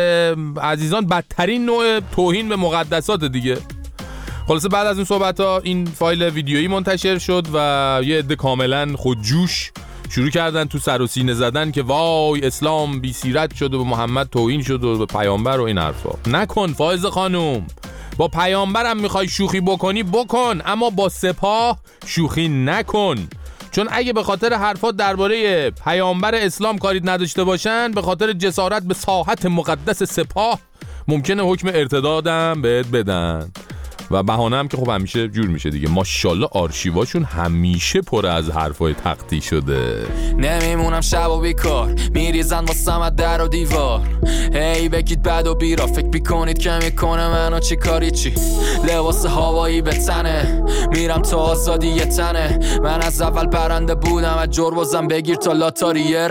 عزیزان 0.61 1.05
بدترین 1.05 1.65
نوع 1.65 1.99
توهین 1.99 2.49
به 2.49 2.55
مقدسات 2.55 3.25
دیگه. 3.25 3.57
خلاصه 4.47 4.69
بعد 4.69 4.87
از 4.87 4.95
این 4.95 5.05
صحبت 5.05 5.39
ها 5.39 5.59
این 5.59 5.85
فایل 5.85 6.23
ویدیویی 6.23 6.67
منتشر 6.67 7.17
شد 7.17 7.47
و 7.53 8.01
یه 8.03 8.17
عده 8.17 8.35
کاملا 8.35 8.93
خودجوش 8.95 9.71
شروع 10.09 10.29
کردن 10.29 10.65
تو 10.65 10.79
سر 10.79 11.01
و 11.01 11.07
سینه 11.07 11.33
زدن 11.33 11.71
که 11.71 11.83
وای 11.83 12.47
اسلام 12.47 12.99
بی 12.99 13.13
سیرت 13.13 13.55
شد 13.55 13.73
و 13.73 13.83
به 13.83 13.89
محمد 13.89 14.29
توهین 14.29 14.63
شد 14.63 14.83
و 14.83 14.97
به 14.97 15.05
پیامبر 15.05 15.59
و 15.59 15.63
این 15.63 15.77
حرفا. 15.77 16.09
نکن 16.27 16.73
فایز 16.73 17.05
خانوم 17.05 17.67
با 18.17 18.27
پیامبرم 18.27 18.97
می‌خوای 18.97 19.27
شوخی 19.27 19.61
بکنی 19.61 20.03
بکن. 20.03 20.61
اما 20.65 20.89
با 20.89 21.09
سپاه 21.09 21.79
شوخی 22.05 22.47
نکن. 22.47 23.15
چون 23.71 23.87
اگه 23.91 24.13
به 24.13 24.23
خاطر 24.23 24.53
حرفات 24.53 24.95
درباره 24.95 25.69
پیامبر 25.69 26.35
اسلام 26.35 26.77
کاری 26.77 27.01
نداشته 27.03 27.43
باشن 27.43 27.91
به 27.91 28.01
خاطر 28.01 28.33
جسارت 28.33 28.83
به 28.83 28.93
ساحت 28.93 29.45
مقدس 29.45 30.03
سپاه 30.03 30.59
ممکنه 31.07 31.43
حکم 31.43 31.67
ارتدادم 31.67 32.61
بهت 32.61 32.87
بدن. 32.87 33.51
و 34.11 34.23
بهانه 34.23 34.57
هم 34.57 34.67
که 34.67 34.77
خب 34.77 34.89
همیشه 34.89 35.27
جور 35.27 35.47
میشه 35.47 35.69
دیگه. 35.69 35.89
ماشاءالله 35.89 36.47
آرشیواشون 36.51 37.23
همیشه 37.23 38.01
پر 38.01 38.25
از 38.25 38.49
حرفای 38.49 38.93
تقطی 38.93 39.41
شده. 39.41 40.07
نمیمونم 40.37 41.01
شب 41.01 41.29
و 41.29 41.39
بیکار. 41.39 41.95
میریزن 42.13 42.65
واسم 42.65 43.01
از 43.01 43.15
در 43.15 43.41
و 43.41 43.47
دیوار. 43.47 44.01
هی 44.53 44.89
بگید 44.89 45.23
بد 45.23 45.47
و 45.47 45.55
بیرا. 45.55 45.87
فکر 45.87 46.07
بیکنید 46.07 46.57
که 46.57 46.79
می‌کنه 46.83 47.27
منو 47.29 47.59
چی 47.59 47.75
کاری 47.75 48.11
چی؟ 48.11 48.33
لباس 48.87 49.25
هوایی 49.25 49.81
به 49.81 49.91
تنه. 49.91 50.63
میرم 50.91 51.21
تا 51.21 51.37
آزادی 51.37 51.87
یه 51.87 52.05
تنه. 52.05 52.59
من 52.83 53.01
از 53.01 53.21
اول 53.21 53.47
پرنده 53.47 53.95
بودم 53.95 54.37
از 54.37 54.49
جربازم 54.49 55.07
بگیر 55.07 55.35
تا 55.35 55.53
لاتاری 55.53 56.01
یه 56.01 56.29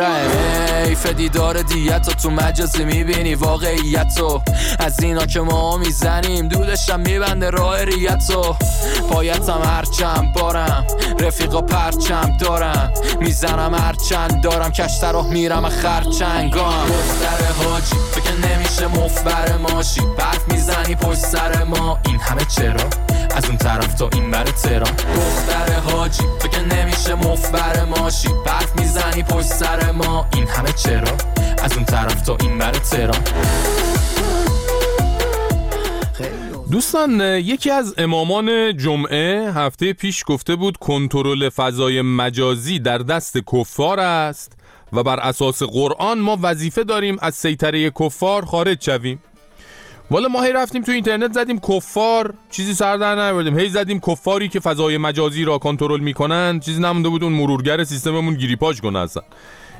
حیف 0.87 1.07
دیدار 1.07 1.63
دیت 1.63 2.23
تو 2.23 2.31
مجازی 2.31 2.85
می‌بینی 2.85 3.35
واقعیت 3.35 4.21
از 4.79 5.03
اینا 5.03 5.27
که 5.27 5.41
ما 5.41 5.77
می‌زنیم 5.77 6.49
دودشم 6.49 7.01
میبنده 7.01 7.51
راه 7.69 7.85
ریتو 7.85 8.57
پایتم 9.11 9.61
هرچم 9.65 10.33
بارم 10.35 10.87
رفیقا 11.21 11.61
پرچم 11.61 12.37
دارم. 12.41 12.93
می‌زنم 13.21 13.75
هرچند 13.75 14.41
دارم 14.41 14.73
کشت 14.73 15.05
راه 15.05 15.27
میرم 15.27 15.69
خرچنگام. 15.69 16.87
دختر 16.89 17.65
حاجی 17.65 17.97
فکر 18.13 18.49
نمیشه 18.49 18.87
مفبر 18.87 19.57
ماشی 19.57 20.01
برف 20.19 20.49
می‌زنی 20.49 20.95
پشت 20.95 21.19
سر 21.19 21.65
ما. 21.65 21.99
این 22.07 22.21
همه 22.21 22.45
چرا؟ 22.45 22.89
از 23.37 23.45
اون 23.45 23.57
طرف 23.57 23.95
تا 23.95 24.09
این 24.13 24.31
بر 24.31 24.45
تهران. 24.45 24.93
دختر 24.93 25.93
حاجی 25.93 26.23
فکر 26.41 26.61
نمیشه 26.61 27.15
مفبر 27.15 27.85
ماشی 27.85 28.29
برف 28.47 28.77
می‌زنی 28.77 29.23
پشت 29.23 29.47
سر 29.47 29.91
ما. 29.91 30.27
این 30.35 30.49
همه 30.49 30.73
چرا؟ 30.73 31.17
از 31.65 31.73
اون 31.73 31.85
طرف 31.85 32.23
تا 32.23 32.37
این 32.41 32.59
بر 32.59 32.73
تهران. 32.73 33.25
دوستان 36.71 37.21
یکی 37.21 37.71
از 37.71 37.95
امامان 37.99 38.77
جمعه 38.77 39.53
هفته 39.53 39.93
پیش 39.93 40.25
گفته 40.27 40.57
بود 40.57 40.77
کنترل 40.77 41.49
فضای 41.49 42.03
مجازی 42.03 42.79
در 42.79 42.99
دست 42.99 43.39
کفار 43.53 44.01
است 44.01 44.53
و 44.93 45.03
بر 45.03 45.21
اساس 45.21 45.63
قرآن 45.63 46.19
ما 46.19 46.39
وظیفه 46.43 46.85
داریم 46.85 47.17
از 47.21 47.35
سیطره 47.35 47.91
کفار 47.91 48.45
خارج 48.45 48.85
شویم. 48.85 49.23
والا 50.11 50.29
ما 50.29 50.43
هی 50.43 50.53
رفتیم 50.53 50.83
تو 50.83 50.93
اینترنت 50.93 51.33
زدیم 51.33 51.59
کفار 51.59 52.35
چیزی 52.51 52.75
سر 52.75 52.97
در 52.97 53.15
نیاوردیم 53.15 53.59
هی 53.59 53.69
زدیم 53.69 54.01
کفاری 54.01 54.49
که 54.49 54.61
فضای 54.61 54.99
مجازی 54.99 55.45
را 55.45 55.59
کنترل 55.59 56.01
می‌کنن 56.01 56.61
چیزی 56.61 56.81
نمونده 56.81 57.09
بود 57.09 57.25
اون 57.25 57.33
مرورگر 57.33 57.85
سیستممون 57.85 58.35
گیریپاش 58.35 58.81
کنه 58.81 59.01
هستن 59.01 59.23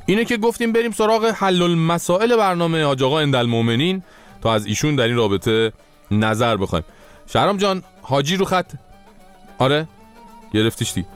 اینه 0.07 0.25
که 0.25 0.37
گفتیم 0.37 0.73
بریم 0.73 0.91
سراغ 0.91 1.25
حل 1.25 1.63
المسائل 1.63 2.37
برنامه 2.37 2.85
حاج 2.85 3.03
آقا 3.03 3.19
اندالمؤمنین 3.19 4.03
تا 4.43 4.55
از 4.55 4.67
ایشون 4.67 4.97
در 4.97 5.05
این 5.05 5.17
رابطه 5.17 5.73
نظر 6.11 6.57
بخوایم. 6.57 6.85
شهرام 7.27 7.57
جان 7.57 7.83
حاجی 8.03 8.37
رو 8.37 8.45
خط. 8.45 8.73
آره 9.59 9.89
گرفتیش 10.53 10.93
دی 10.93 11.07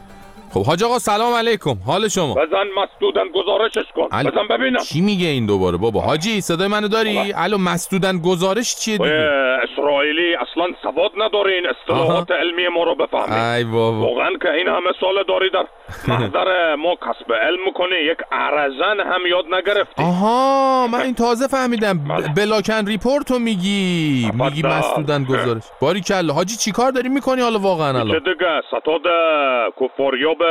خب 0.53 0.63
حاج 0.67 0.85
آقا 0.85 0.99
سلام 0.99 1.35
علیکم. 1.35 1.75
حال 1.87 2.09
شما؟ 2.09 2.35
بزن 2.35 2.67
مسدودن 2.83 3.29
گزارشش 3.35 3.93
کن. 3.97 4.09
ال... 4.13 4.31
بزن 4.31 4.49
ببینم. 4.49 4.79
چی 4.81 5.01
میگه 5.01 5.27
این 5.27 5.47
دوباره؟ 5.47 5.77
بابا 5.77 6.01
حاجی 6.01 6.41
صدای 6.41 6.69
منو 6.69 6.89
داری؟ 6.89 7.33
الو 7.37 7.59
مسدودن 7.59 8.19
گزارش 8.19 8.75
چیه 8.77 8.99
دیگه؟ 8.99 9.29
اسرائیلی 9.73 10.35
اصلا 10.35 10.65
سواد 10.83 11.11
ندارین 11.17 11.63
اصطلاحات 11.67 12.31
علمی 12.31 12.69
ما 12.69 12.85
رو 12.85 12.95
بفهمید 12.95 13.33
ای 13.33 13.65
بابا. 13.65 14.01
واقعا 14.07 14.31
که 14.43 14.51
این 14.51 14.69
همه 14.69 14.91
سال 15.01 15.15
داری 15.29 15.51
در 15.51 15.67
محضر 16.09 16.75
ما 16.75 16.95
کسب 16.95 17.33
علم 17.33 17.65
می‌کنی 17.67 17.97
یک 18.13 18.19
عرزن 18.33 19.01
هم 19.01 19.21
یاد 19.29 19.45
نگرفتی. 19.55 20.03
آها 20.03 20.87
من 20.93 21.01
این 21.01 21.15
تازه 21.15 21.47
فهمیدم. 21.49 22.01
بلاکن 22.37 22.87
ریپورت 22.87 23.31
رو 23.31 23.39
میگی؟ 23.39 24.31
میگی 24.35 24.63
مسدودن 24.63 25.25
گزارش. 25.25 25.63
باری 25.81 26.01
کلا 26.01 26.33
حاجی 26.35 26.57
چیکار 26.57 26.91
داری 26.93 27.09
می‌کنی 27.09 27.41
حالا 27.43 27.59
واقعا 27.59 27.89
الان؟ 27.89 28.13
چه 28.13 28.19
دیگه؟ 28.21 28.61
ستاد 28.69 29.03
کفاریاب 29.81 30.42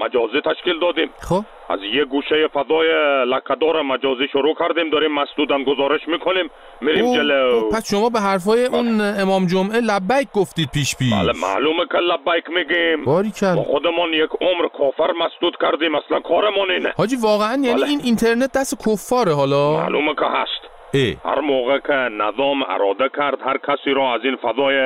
مجازی 0.00 0.40
تشکیل 0.40 0.78
دادیم. 0.80 1.10
خب. 1.20 1.44
از 1.68 1.78
یه 1.94 2.04
گوشه 2.04 2.48
فضای 2.48 2.88
لکدار 3.26 3.82
مجازی 3.82 4.28
شروع 4.32 4.54
کردیم 4.58 4.90
داریم 4.90 5.12
مسدودن 5.12 5.64
گزارش 5.64 6.08
می‌کنیم. 6.08 6.50
میریم 6.80 7.14
جلو. 7.14 7.70
پس 7.70 7.90
شما 7.90 8.08
به 8.08 8.20
حرفای 8.20 8.66
اون 8.66 9.00
امام 9.00 9.46
جمعه 9.46 9.80
لبیک 9.80 10.28
گفتید 10.34 10.68
پیش 10.74 10.96
پیش. 10.96 11.12
بله 11.12 11.32
معلومه 11.32 11.86
که 11.92 11.98
لبیک 11.98 12.50
میگیم. 12.50 13.04
باری 13.04 13.32
ما 13.42 13.62
خودمون 13.62 14.12
یک 14.12 14.30
عمر 14.40 14.68
کافر 14.78 15.12
مسدود 15.12 15.56
کردیم 15.60 15.94
اصلا 15.94 16.20
کارمون 16.20 16.70
اینه. 16.70 16.92
حاجی 16.96 17.16
واقعا 17.16 17.62
یعنی 17.62 17.80
بله. 17.80 17.88
این 17.88 18.00
اینترنت 18.04 18.52
دست 18.52 18.88
کفاره 18.88 19.34
حالا؟ 19.34 19.76
معلومه 19.76 20.14
که 20.14 20.26
هست. 20.26 20.66
ای. 20.94 21.16
هر 21.24 21.40
موقع 21.40 21.78
که 21.78 21.92
نظام 21.92 22.62
اراده 22.62 23.08
کرد 23.16 23.38
هر 23.46 23.58
کسی 23.58 23.90
را 23.90 24.14
از 24.14 24.20
این 24.24 24.36
فضای 24.36 24.78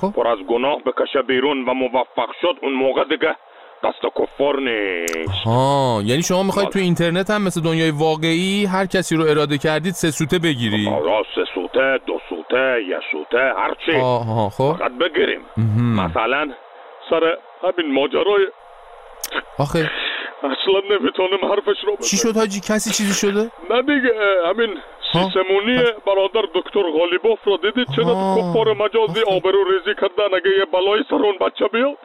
خب. 0.00 0.12
پر 0.12 0.28
از 0.28 0.38
گناه 0.38 0.82
بکشه 0.82 1.22
بیرون 1.22 1.64
و 1.64 1.74
موفق 1.74 2.30
شد 2.42 2.56
اون 2.62 2.72
موقع 2.72 3.04
دیگه 3.04 3.36
دست 3.84 4.14
کفار 4.18 4.60
نیست. 4.60 5.46
ها 5.46 6.00
یعنی 6.04 6.22
شما 6.22 6.42
می‌خواید 6.42 6.68
تو 6.68 6.78
اینترنت 6.78 7.30
هم 7.30 7.42
مثل 7.42 7.60
دنیای 7.60 7.90
واقعی 7.90 8.64
هر 8.64 8.86
کسی 8.86 9.16
رو 9.16 9.24
اراده 9.24 9.58
کردید 9.58 9.92
سه 9.92 10.10
سوته 10.10 10.38
بگیری. 10.38 10.88
آره 10.88 11.22
سه 11.34 11.44
سوته 11.54 11.98
دو 12.06 12.20
سوته 12.28 12.84
یه 12.88 12.98
سوته 13.12 13.52
هرچی 13.56 14.00
آها 14.02 14.48
خب. 14.48 14.76
فقط 14.78 14.92
بگیریم. 14.92 15.40
مثلا 15.96 16.48
سر 17.10 17.36
همین 17.62 17.94
ماجرای 17.94 18.46
آخه. 19.58 19.90
اصلا 20.38 20.80
نمی‌تونم 20.90 21.52
حرفش 21.52 21.84
رو 21.86 21.96
چی 22.10 22.16
شد 22.16 22.36
حاجی؟ 22.36 22.60
کسی 22.60 22.90
چیزی 22.90 23.14
شده؟ 23.14 23.50
نه 23.70 23.82
دیگه 23.82 24.12
همین 24.46 24.78
سیسمونی 25.12 25.78
برادر 26.06 26.48
دکتر 26.54 26.82
غالیباف 26.98 27.38
را 27.44 27.56
دیدید؟ 27.62 27.86
چرا 27.96 28.04
کفار 28.38 28.72
مجازی 28.72 29.22
آبرو 29.36 29.64
ریزی 29.64 29.94
کردن؟ 30.00 30.34
اگه 30.36 30.50
یه 30.58 30.64
بلای 30.72 31.04
سر 31.10 31.14
اون 31.14 31.38
بچه 31.40 31.68
بیاد. 31.72 31.96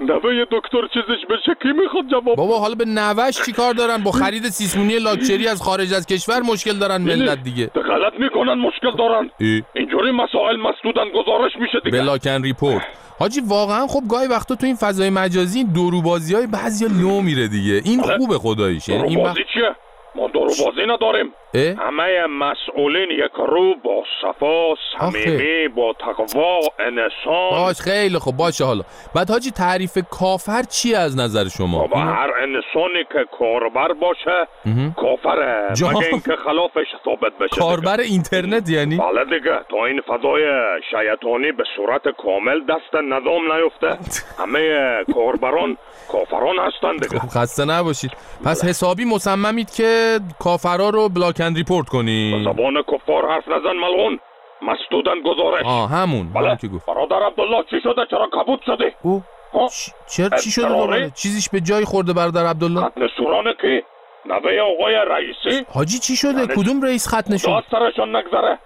نوه 0.00 0.44
دکتر 0.50 0.86
چیزش 0.94 1.22
بشه 1.30 1.54
کی 1.62 1.72
می‌خواد 1.72 2.04
جواب 2.10 2.36
بابا 2.36 2.58
حالا 2.58 2.74
به 2.74 2.84
نوش 2.84 3.42
چی 3.46 3.52
کار 3.52 3.74
دارن؟ 3.74 3.98
با 3.98 4.10
خرید 4.10 4.42
سیسمونی 4.42 4.98
لاکچری 4.98 5.48
از 5.48 5.62
خارج 5.62 5.94
از 5.94 6.06
کشور 6.06 6.40
مشکل 6.40 6.78
دارن 6.78 7.02
ملت 7.02 7.42
دیگه. 7.42 7.66
غلط 7.66 8.12
می‌کنن 8.18 8.54
مشکل 8.54 8.96
دارن. 8.98 9.30
ای. 9.40 9.62
اینجوری 9.74 10.10
مسائل 10.10 10.56
مسدودن 10.56 11.08
گزارش 11.14 11.52
میشه 11.60 11.80
دیگه. 11.84 11.98
بلاکن 11.98 12.42
ریپورت 12.42 12.82
حاجی 13.18 13.40
واقعا 13.48 13.86
خب 13.86 14.02
گاهی 14.10 14.26
وقتا 14.26 14.54
تو 14.54 14.66
این 14.66 14.76
فضای 14.76 15.10
مجازی 15.10 15.58
این 15.58 15.72
دروبازی 15.72 16.34
های 16.34 16.46
بعضیا 16.46 16.88
لو 16.88 17.20
میره 17.20 17.48
دیگه. 17.48 17.80
این 17.84 18.02
خوبه 18.02 18.38
خداییش. 18.38 18.88
یعنی 18.88 19.02
این 19.02 19.14
دروبازی 19.14 19.40
چیه؟ 19.54 19.76
ما 20.14 20.28
دروبازی 20.28 20.86
نداریم. 20.88 21.32
اه؟ 21.54 21.86
همه 21.86 22.26
مسئولین 22.26 23.10
یک 23.10 23.32
رو 23.48 23.74
با 23.84 24.04
صفا 24.22 24.74
صمیمی 24.98 25.68
با 25.68 25.94
تقوا 26.00 26.58
انسان 26.78 27.50
باش 27.50 27.80
خیلی 27.80 28.18
خب 28.18 28.32
باشه 28.32 28.64
حالا. 28.64 28.82
بعد 29.14 29.30
حاجی 29.30 29.50
تعریف 29.50 29.98
کافر 30.10 30.62
چی 30.62 30.94
از 30.94 31.18
نظر 31.18 31.48
شما؟ 31.48 31.78
بابا 31.78 32.00
هر 32.00 32.30
انسانی 32.38 33.04
که 33.12 33.24
کاربر 33.38 33.92
باشه. 33.92 34.48
کافره. 34.96 35.68
مگه 35.70 36.08
اینکه 36.12 36.36
خلافش 36.44 36.86
ثابت 37.04 37.38
بشه 37.40 37.56
کاربر 37.60 38.00
اینترنت 38.00 38.70
یعنی؟ 38.70 38.96
بله 38.96 39.24
دیگه. 39.24 39.60
تا 39.70 39.84
این 39.86 40.00
فضای 40.00 40.42
شیطانی 40.90 41.52
به 41.52 41.64
صورت 41.76 42.02
کامل 42.22 42.60
دست 42.60 42.94
نظام 42.94 43.52
نیفته. 43.52 43.98
همه 44.42 44.94
کاربران 45.14 45.76
کافران 46.12 46.56
هستن 46.58 46.92
دیگه. 46.96 47.18
خب 47.18 47.28
خسته 47.28 47.64
نباشید. 47.64 48.10
پس 48.44 48.64
حسابی 48.64 49.04
مصممید 49.04 49.70
که 49.70 50.01
کافرا 50.40 50.88
رو 50.88 51.08
بلاکن 51.08 51.54
ریپورت 51.54 51.88
کنی؟ 51.88 52.42
زبان 52.44 52.82
کفار 52.82 53.28
حرف 53.28 53.48
نزن 53.48 53.76
ملعون 53.76 54.18
مسدودن 54.62 55.20
گزارش. 55.20 55.66
آه 55.66 55.90
همون 55.90 56.32
بله. 56.32 56.44
همون 56.44 56.56
که 56.56 56.68
گفت. 56.68 56.86
برادر 56.86 57.22
عبدالله 57.26 57.64
چی 57.70 57.80
شده؟ 57.82 58.06
چرا 58.10 58.28
کبود 58.32 58.60
شدی 58.66 58.90
او 59.02 59.22
ها؟ 59.52 59.68
چرا 60.08 60.38
چی 60.38 60.50
شده؟ 60.50 60.68
دوباره 60.68 61.10
چیزیش 61.10 61.48
به 61.48 61.60
جای 61.60 61.84
خورده 61.84 62.12
برادر 62.12 62.46
عبدالله؟ 62.46 62.80
ختن 62.88 63.08
سورانه 63.16 63.54
کی؟ 63.60 63.82
نوه 64.26 64.60
آقای 64.60 64.94
رئیسی. 64.94 65.64
حاجی 65.74 65.98
چی 65.98 66.16
شده؟ 66.16 66.46
کدوم 66.46 66.82
رئیس 66.82 67.14
ختنه 67.14 67.38
شد 67.38 67.64
سرشان 67.70 68.16
نگذره. 68.16 68.58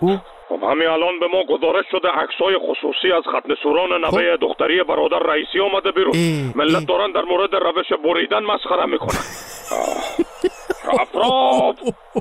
او. 0.00 0.18
خب 0.48 0.62
همین 0.62 0.88
الان 0.88 1.20
به 1.20 1.26
ما 1.26 1.44
گزارش 1.44 1.84
شده 1.90 2.08
عکسای 2.08 2.58
خصوصی 2.58 3.12
از 3.12 3.22
ختن 3.22 3.54
سوران 3.62 3.88
نوه 4.00 4.36
دختری 4.36 4.82
برادر 4.82 5.18
رئیسی 5.18 5.60
آمده 5.60 5.92
بیرون. 5.92 6.14
ای، 6.14 6.52
ملت 6.54 6.86
دارن 6.86 7.12
در 7.12 7.22
مورد 7.22 7.54
روش 7.54 7.86
بریدن 8.04 8.42
مسخره 8.42 8.86
می‌کنن. 8.86 9.20
افراد. 11.00 11.76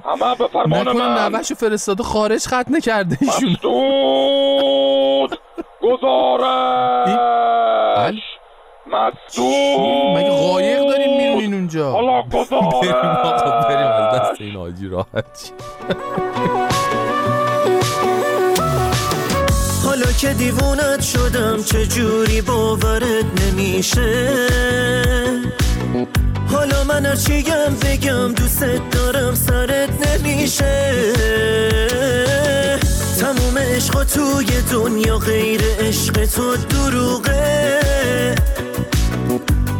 همه 0.06 0.36
به 0.36 0.48
فرمان 0.48 0.88
نکنه 0.88 0.94
من. 1.30 1.36
نوش 1.36 1.54
فرستاده 1.54 2.04
خارج 2.04 2.48
ختنه 2.48 2.82
کرده 2.82 3.18
ایشون. 3.22 3.50
مسدود. 3.50 5.40
گزارش. 5.82 7.10
مسدود. 8.88 10.18
مگه 10.18 10.30
قایق 10.30 10.80
داریم 10.90 11.18
میرونین 11.18 11.54
اونجا؟ 11.54 11.92
حالا 11.92 12.22
گزارش 12.22 12.74
بریم 12.82 12.96
آقا 12.96 13.68
بریم 13.68 13.88
از 13.88 14.16
دست 14.22 14.42
این 14.42 14.56
حاجی 14.56 14.88
راحت. 14.88 15.52
حالا 19.86 20.12
که 20.22 20.34
دیوونت 20.34 21.02
شدم 21.02 21.64
چجوری 21.64 22.42
باورت 22.42 23.26
نمیشه؟ 23.42 24.30
حالا 26.60 26.84
من 26.84 27.06
هرچیم 27.06 27.76
بگم 27.82 28.34
دوست 28.34 28.64
دارم 28.92 29.36
سرت 29.36 30.08
نمیشه. 30.08 31.04
دنیا 34.72 35.18
غیر 35.18 35.62
عشق 35.80 36.26
تو 36.26 36.56
دروغه. 36.56 37.80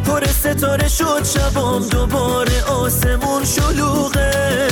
پر 0.06 0.26
ستاره 0.26 0.88
شد 0.88 1.24
شبام 1.24 1.88
دوباره 1.88 2.64
آسمون 2.64 3.44
شلوغه. 3.44 4.68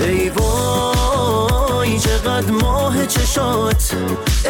ای 0.00 0.28
وای 0.28 1.98
چقدر 1.98 2.50
ماه 2.50 3.06
چشات. 3.06 3.94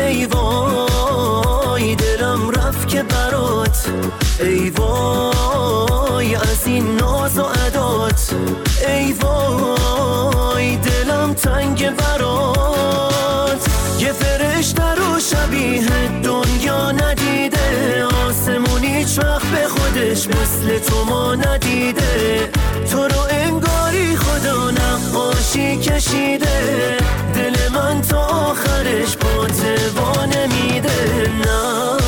ای 0.01 0.27
وای 0.27 1.95
دلم 1.95 2.51
رفت 2.51 2.89
که 2.89 3.03
برات. 3.03 3.87
ای 4.43 4.71
وای 4.71 6.35
از 6.35 6.67
این 6.67 6.97
ناز 6.97 7.39
و 7.39 7.43
عدات. 7.43 8.35
ای 8.89 9.13
وای 9.13 10.77
دلم 10.77 11.35
تنگ 11.35 11.97
برات. 11.97 13.67
یه 13.99 14.13
فرشته 14.13 14.95
رو 14.95 15.21
شبیه 15.21 16.09
دنیا 16.23 16.91
ندیده. 16.91 18.05
آسمون 18.05 18.85
هیچ 18.85 19.19
وقت 19.19 19.47
به 19.47 19.69
خودش 19.69 20.29
مثل 20.29 20.79
تو 20.79 21.05
ما 21.05 21.35
ندیده. 21.35 22.51
تو 22.91 22.99
رو 22.99 23.21
انگاری 23.31 24.17
خدا 24.17 24.71
نقاشی 24.71 25.77
کشیده. 25.77 26.97
دل 27.35 27.69
من 27.75 28.01
تا 28.01 28.21
آخرش 28.21 29.17
با 29.17 29.47
توا 29.47 30.25
نمیده 30.25 31.31
نه. 31.45 32.02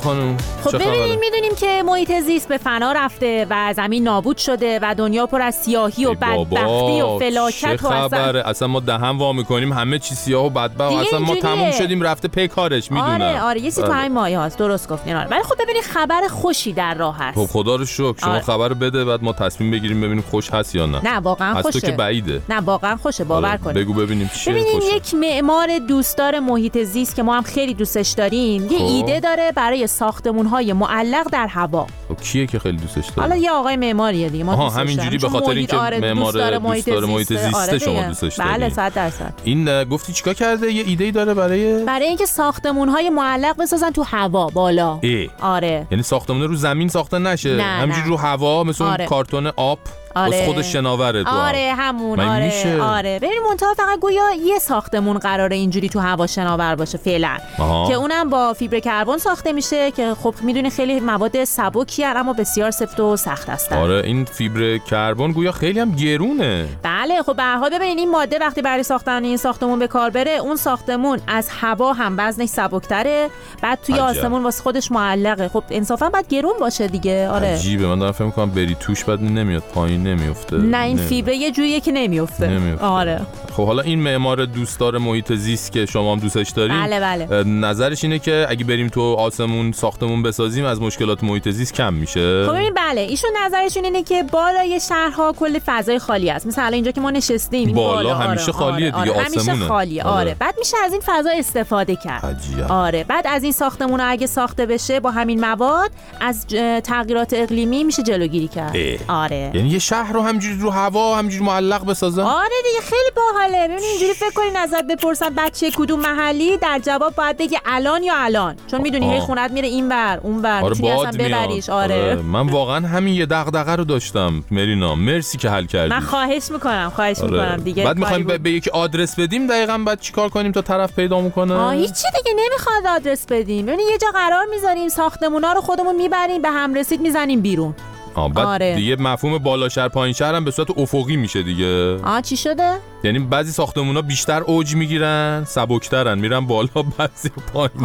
خانم 0.00 0.36
خب؟ 0.64 0.76
ببینیم 0.76 1.18
می‌دونیم 1.20 1.54
که 1.60 1.82
محیط 1.86 2.12
زیست 2.20 2.48
به 2.48 2.58
فنا 2.58 2.92
رفته 2.92 3.46
و 3.50 3.74
زمین 3.76 4.02
نابود 4.02 4.36
شده 4.36 4.78
و 4.82 4.94
دنیا 4.94 5.26
پر 5.26 5.42
از 5.42 5.54
سیاهی 5.54 6.04
و 6.04 6.14
بدبختی 6.14 7.00
و 7.00 7.18
فلاکت 7.18 7.84
و 7.84 7.86
اصلا 7.86 8.40
اصلا 8.40 8.68
ما 8.68 8.80
دهن 8.80 9.18
وا 9.18 9.32
می‌کنیم 9.32 9.72
همه 9.72 9.98
چی 9.98 10.14
سیاه 10.14 10.46
و 10.46 10.50
بدبخت 10.50 11.06
اصلا 11.06 11.18
ما. 11.18 11.34
تموم 11.34 11.70
شدیم 11.70 12.02
رفته 12.02 12.28
پی 12.28 12.48
کارش 12.48 12.92
می‌دونم 12.92 13.22
آره 13.22 13.42
آره 13.42 13.60
یه 13.60 13.64
چیزی 13.64 13.82
تو 13.82 13.88
بله. 13.88 13.96
همین 13.96 14.12
مایه 14.12 14.38
هاست 14.38 14.58
درست 14.58 14.88
گفتین 14.88 15.16
آره 15.16 15.28
ولی 15.28 15.42
خب 15.42 15.62
ببینید 15.62 15.82
خبر 15.82 16.20
خوشی 16.30 16.72
در 16.72 16.94
راه 16.94 17.18
هست 17.18 17.38
خب 17.38 17.46
خدا 17.46 17.76
رو 17.76 17.84
شکر 17.84 18.14
شما 18.20 18.30
آره. 18.32 18.40
خبر 18.40 18.72
بده 18.72 19.04
بعد 19.04 19.22
ما 19.24 19.32
تصمیم 19.32 19.70
بگیریم 19.70 20.00
ببینیم 20.00 20.24
خوش 20.30 20.50
هست 20.50 20.74
یا 20.74 20.86
نه 20.86 21.00
نه 21.04 21.18
واقعا 21.18 21.62
خوشه 21.62 21.80
تو 21.80 21.86
که 21.86 21.92
بعیده 21.92 22.42
نه 22.48 22.60
واقعا 22.60 22.96
خوشه 22.96 23.24
باور 23.24 23.48
آره، 23.48 23.58
کنید 23.58 23.76
بگو 23.76 23.94
ببینیم 23.94 24.30
چیه 24.34 24.52
ببینین 24.52 24.80
خوشه. 24.80 24.96
یک 24.96 25.14
معمار 25.14 25.78
دوستدار 25.78 26.38
محیط 26.38 26.78
زیست 26.78 27.16
که 27.16 27.22
ما 27.22 27.36
هم 27.36 27.42
خیلی 27.42 27.74
دوستش 27.74 28.10
داریم 28.10 28.62
یه 28.70 28.78
خب. 28.78 28.84
ایده 28.84 29.20
داره 29.20 29.52
برای 29.52 29.86
ساختمون 29.90 30.46
های 30.46 30.72
معلق 30.72 31.28
در 31.32 31.46
هوا. 31.46 31.86
خب 32.10 32.20
کیه 32.22 32.46
که 32.46 32.58
خیلی 32.58 32.76
دوستش 32.76 33.06
داره 33.06 33.20
حالا 33.20 33.36
یه 33.36 33.50
آقای 33.50 33.76
معماریه 33.76 34.28
دیگه 34.28 34.44
ما 34.44 34.52
آها، 34.52 34.70
همینجوری. 34.70 35.18
به 35.18 35.28
خاطر 35.28 35.50
اینکه 35.50 35.76
آره، 35.76 36.00
معمار 36.00 36.32
دوستدار 36.32 36.58
دوستدار 36.58 37.04
محیط 37.04 37.32
زیسته 37.32 37.56
آره 37.56 37.78
شما. 37.78 38.02
دوستش 38.02 38.40
بله 38.40 38.58
دارین. 38.58 38.68
100 38.74 38.94
درصد 38.94 39.34
این 39.44 39.84
گفتی 39.84 40.12
چیکار 40.12 40.34
کرده 40.34 40.72
یه 40.72 40.84
ایده 40.86 41.04
ای 41.04 41.10
داره 41.12 41.34
برای 41.34 41.84
برای 41.84 42.06
اینکه 42.06 42.26
ساختمون 42.26 42.88
های 42.88 43.10
معلق 43.10 43.56
بسازن 43.56 43.90
تو 43.90 44.02
هوا 44.02 44.46
بالا 44.46 44.98
ای 45.02 45.30
آره 45.40 45.86
یعنی 45.90 46.02
ساختمونه 46.02 46.46
رو 46.46 46.56
زمین 46.56 46.88
ساخته 46.88 47.18
نشه 47.18 47.62
همینجوری. 47.62 48.08
رو 48.08 48.16
هوا 48.16 48.64
مثل 48.64 48.84
اون 48.84 48.92
آره. 48.92 49.06
کارتون 49.06 49.46
آب 49.46 49.78
آره. 50.14 50.30
بس 50.30 50.46
خودش 50.46 50.72
شناوره 50.72 51.24
تو 51.24 51.30
آره 51.30 51.72
هم. 51.76 51.96
همون 51.96 52.20
آره 52.20 52.44
میشه؟ 52.44 52.82
آره 52.82 53.18
ببین 53.18 53.38
منتها 53.50 53.74
فقط 53.74 53.98
گویا 54.00 54.22
یه 54.46 54.58
ساختمون 54.58 55.18
قراره 55.18 55.56
اینجوری 55.56 55.88
تو 55.88 56.00
هوا 56.00 56.26
شناور 56.26 56.74
باشه 56.74 56.98
فعلا. 56.98 57.36
که 57.58 57.94
اونم 57.94 58.30
با 58.30 58.52
فیبر 58.52 58.78
کربن 58.78 59.18
ساخته 59.18 59.52
میشه 59.52 59.90
که 59.90 60.14
خب 60.14 60.34
می‌دونی 60.42 60.70
خیلی 60.70 61.00
مواد 61.00 61.44
سبکی 61.44 61.99
هن، 62.02 62.16
اما 62.16 62.32
بسیار 62.32 62.70
سفت 62.70 63.00
و 63.00 63.16
سخت 63.16 63.48
هستن 63.48 63.76
آره 63.76 64.02
این 64.04 64.24
فیبر 64.24 64.78
کربن 64.78 65.32
گویا 65.32 65.52
خیلی 65.52 65.80
هم 65.80 65.92
گرونه. 65.92 66.68
بله 66.82 67.22
خب 67.22 67.36
به 67.36 67.42
حال 67.42 67.70
ببینید 67.70 67.98
این 67.98 68.10
ماده 68.10 68.38
وقتی 68.38 68.62
برای 68.62 68.82
ساختن 68.82 69.24
این 69.24 69.36
ساختمون 69.36 69.78
به 69.78 69.86
کار 69.86 70.10
بره 70.10 70.30
اون 70.30 70.56
ساختمون 70.56 71.18
از 71.26 71.48
هوا 71.60 71.92
هم 71.92 72.14
وزنش 72.18 72.48
سبکتره 72.48 73.28
بعد 73.62 73.78
توی 73.86 73.94
عجب. 73.94 74.04
آسمون 74.04 74.42
واسه 74.42 74.62
خودش 74.62 74.92
معلقه. 74.92 75.48
خب 75.48 75.64
انصافا 75.70 76.08
باید 76.08 76.28
گرون 76.28 76.52
باشه 76.60 76.86
دیگه 76.86 77.28
آره. 77.28 77.46
عجیبه 77.46 77.86
من 77.86 77.98
دارم 77.98 78.12
فکر 78.12 78.24
می‌کنم 78.24 78.50
بری 78.50 78.76
توش 78.80 79.04
بعد 79.04 79.22
نمیاد 79.22 79.62
پایین 79.74 80.02
نمیفته. 80.02 80.56
نه 80.56 80.84
این 80.84 80.96
فیبر 80.96 81.32
یه 81.32 81.50
جوریه 81.50 81.80
که 81.80 81.92
نمیفته. 81.92 82.46
نمیفته. 82.46 82.84
آره. 82.84 83.20
خب 83.52 83.66
حالا 83.66 83.82
این 83.82 84.02
معمار 84.02 84.44
دوستدار 84.44 84.98
محیط 84.98 85.32
زیست 85.32 85.72
که 85.72 85.86
شما 85.86 86.12
هم 86.12 86.18
دوستش 86.18 86.50
دارین 86.50 86.80
بله، 86.80 87.00
بله. 87.00 87.44
نظرش 87.44 88.04
اینه 88.04 88.18
که 88.18 88.46
اگه 88.48 88.64
بریم 88.64 88.88
تو 88.88 89.14
آسمون 89.14 89.72
ساختمون 89.72 90.22
بسازیم 90.22 90.64
از 90.64 90.80
مشکلات 90.80 91.24
محیط 91.24 91.48
زیست 91.48 91.74
کم 91.74 91.89
میشه 91.94 92.46
خب 92.46 92.52
ببین 92.52 92.74
بله 92.74 93.00
ایشون 93.00 93.30
نظرشون 93.44 93.84
اینه 93.84 94.02
که 94.02 94.22
بالای 94.22 94.80
شهرها 94.80 95.32
کل 95.32 95.58
فضای 95.66 95.98
خالی 95.98 96.30
است 96.30 96.46
مثلا 96.46 96.66
اینجا 96.66 96.90
که 96.90 97.00
ما 97.00 97.10
نشستیم 97.10 97.66
این 97.66 97.76
بالا 97.76 98.14
آره، 98.14 98.28
همیشه 98.28 98.52
خالیه 98.52 98.92
آره، 98.92 99.04
دیگه، 99.04 99.16
آره، 99.16 99.24
همیشه 99.24 99.40
آسمونه. 99.40 99.66
خالیه 99.68 100.02
آره. 100.02 100.20
آره. 100.20 100.36
بعد 100.38 100.54
میشه 100.58 100.76
از 100.84 100.92
این 100.92 101.02
فضا 101.06 101.30
استفاده 101.30 101.96
کرد 101.96 102.26
عجیب. 102.26 102.72
آره 102.72 103.04
بعد 103.04 103.26
از 103.28 103.42
این 103.42 103.52
ساختمون 103.52 104.00
اگه 104.00 104.26
ساخته 104.26 104.66
بشه 104.66 105.00
با 105.00 105.10
همین 105.10 105.40
مواد 105.40 105.90
از 106.20 106.46
تغییرات 106.84 107.32
اقلیمی 107.32 107.84
میشه 107.84 108.02
جلوگیری 108.02 108.48
کرد 108.48 108.76
اه. 108.76 109.24
آره 109.24 109.50
یعنی 109.54 109.68
یه 109.68 109.78
شهر 109.78 110.12
رو 110.12 110.22
همجوری 110.22 110.58
رو 110.58 110.70
هوا 110.70 111.16
همجوری 111.16 111.44
معلق 111.44 111.86
بسازن 111.86 112.22
آره 112.22 112.54
دیگه 112.64 112.80
خیلی 112.80 113.10
باحاله 113.16 113.68
ببین 113.68 113.84
اینجوری 113.84 114.14
فکر 114.14 114.32
کنین 114.34 114.56
ازت 114.56 114.86
بپرسن 114.86 115.34
بچه 115.36 115.70
کدوم 115.70 116.00
محلی 116.00 116.56
در 116.56 116.80
جواب 116.84 117.14
باید 117.14 117.36
بگی 117.36 117.56
الان 117.66 118.02
یا 118.02 118.14
الان 118.16 118.56
چون 118.70 118.80
می‌دونی 118.80 119.12
هی. 119.12 119.20
خونت 119.20 119.50
میره 119.50 119.68
این 119.68 119.88
ور 119.88 120.20
اون 120.22 120.42
ور 120.42 120.64
آره 120.64 120.74
باد 120.74 121.06
اصلا 121.06 121.10
میاد 121.10 121.16
ببریش 121.16 121.70
آره. 121.82 122.14
من 122.14 122.48
واقعا 122.48 122.88
همین 122.88 123.14
یه 123.14 123.26
دغدغه 123.26 123.76
رو 123.76 123.84
داشتم. 123.84 124.44
مرینا 124.50 124.94
مرسی 124.94 125.38
که 125.38 125.50
حل 125.50 125.66
کردی. 125.66 125.90
من 125.90 126.00
خواهش 126.00 126.50
می‌کنم 126.50 126.92
خواهش 126.94 127.18
آره. 127.18 127.30
می‌کنم. 127.30 127.56
دیگه 127.56 127.84
بعد 127.84 127.98
می‌خوایم. 127.98 128.26
به, 128.26 128.38
به 128.38 128.50
یکی 128.50 128.70
آدرس 128.70 129.18
بدیم 129.18 129.46
دقیقا 129.46 129.78
بعد 129.78 130.00
چیکار 130.00 130.28
کنیم 130.28 130.52
تا 130.52 130.62
طرف 130.62 130.92
پیدا 130.92 131.20
می‌کنه؟ 131.20 131.54
آه 131.54 131.72
هیچی 131.74 132.06
دیگه 132.16 132.36
نمی‌خواد 132.36 132.86
آدرس 132.96 133.26
بدیم. 133.26 133.66
ببین 133.66 133.88
یه 133.90 133.98
جا 133.98 134.08
قرار 134.14 134.46
می‌ذاریم 134.50 134.88
ساختمونا 134.88 135.52
رو 135.52 135.60
خودمون 135.60 135.96
می‌بریم 135.96 136.42
به 136.42 136.50
هم 136.50 136.74
رسید 136.74 137.00
می‌زنیم 137.00 137.40
بیرون. 137.40 137.74
آه 138.14 138.32
بعد 138.32 138.46
آره. 138.46 138.74
دیگه 138.74 138.96
مفهوم 138.96 139.38
بالا 139.38 139.68
شهر 139.68 139.88
پایین 139.88 140.12
شهر 140.14 140.34
هم 140.34 140.44
به 140.44 140.50
صورت 140.50 140.78
افقی 140.78 141.16
میشه 141.16 141.42
دیگه. 141.42 141.96
آه 142.04 142.22
چی 142.22 142.36
شده؟ 142.36 142.72
یعنی 143.04 143.18
بعضی 143.18 143.52
ساختمونا 143.52 144.02
بیشتر 144.02 144.42
اوج 144.42 144.74
می‌گیرن 144.74 145.44
سبکترن 145.48 146.18
میرن 146.18 146.40
بالا 146.46 146.68
بعضی 146.98 147.30
پایین 147.54 147.84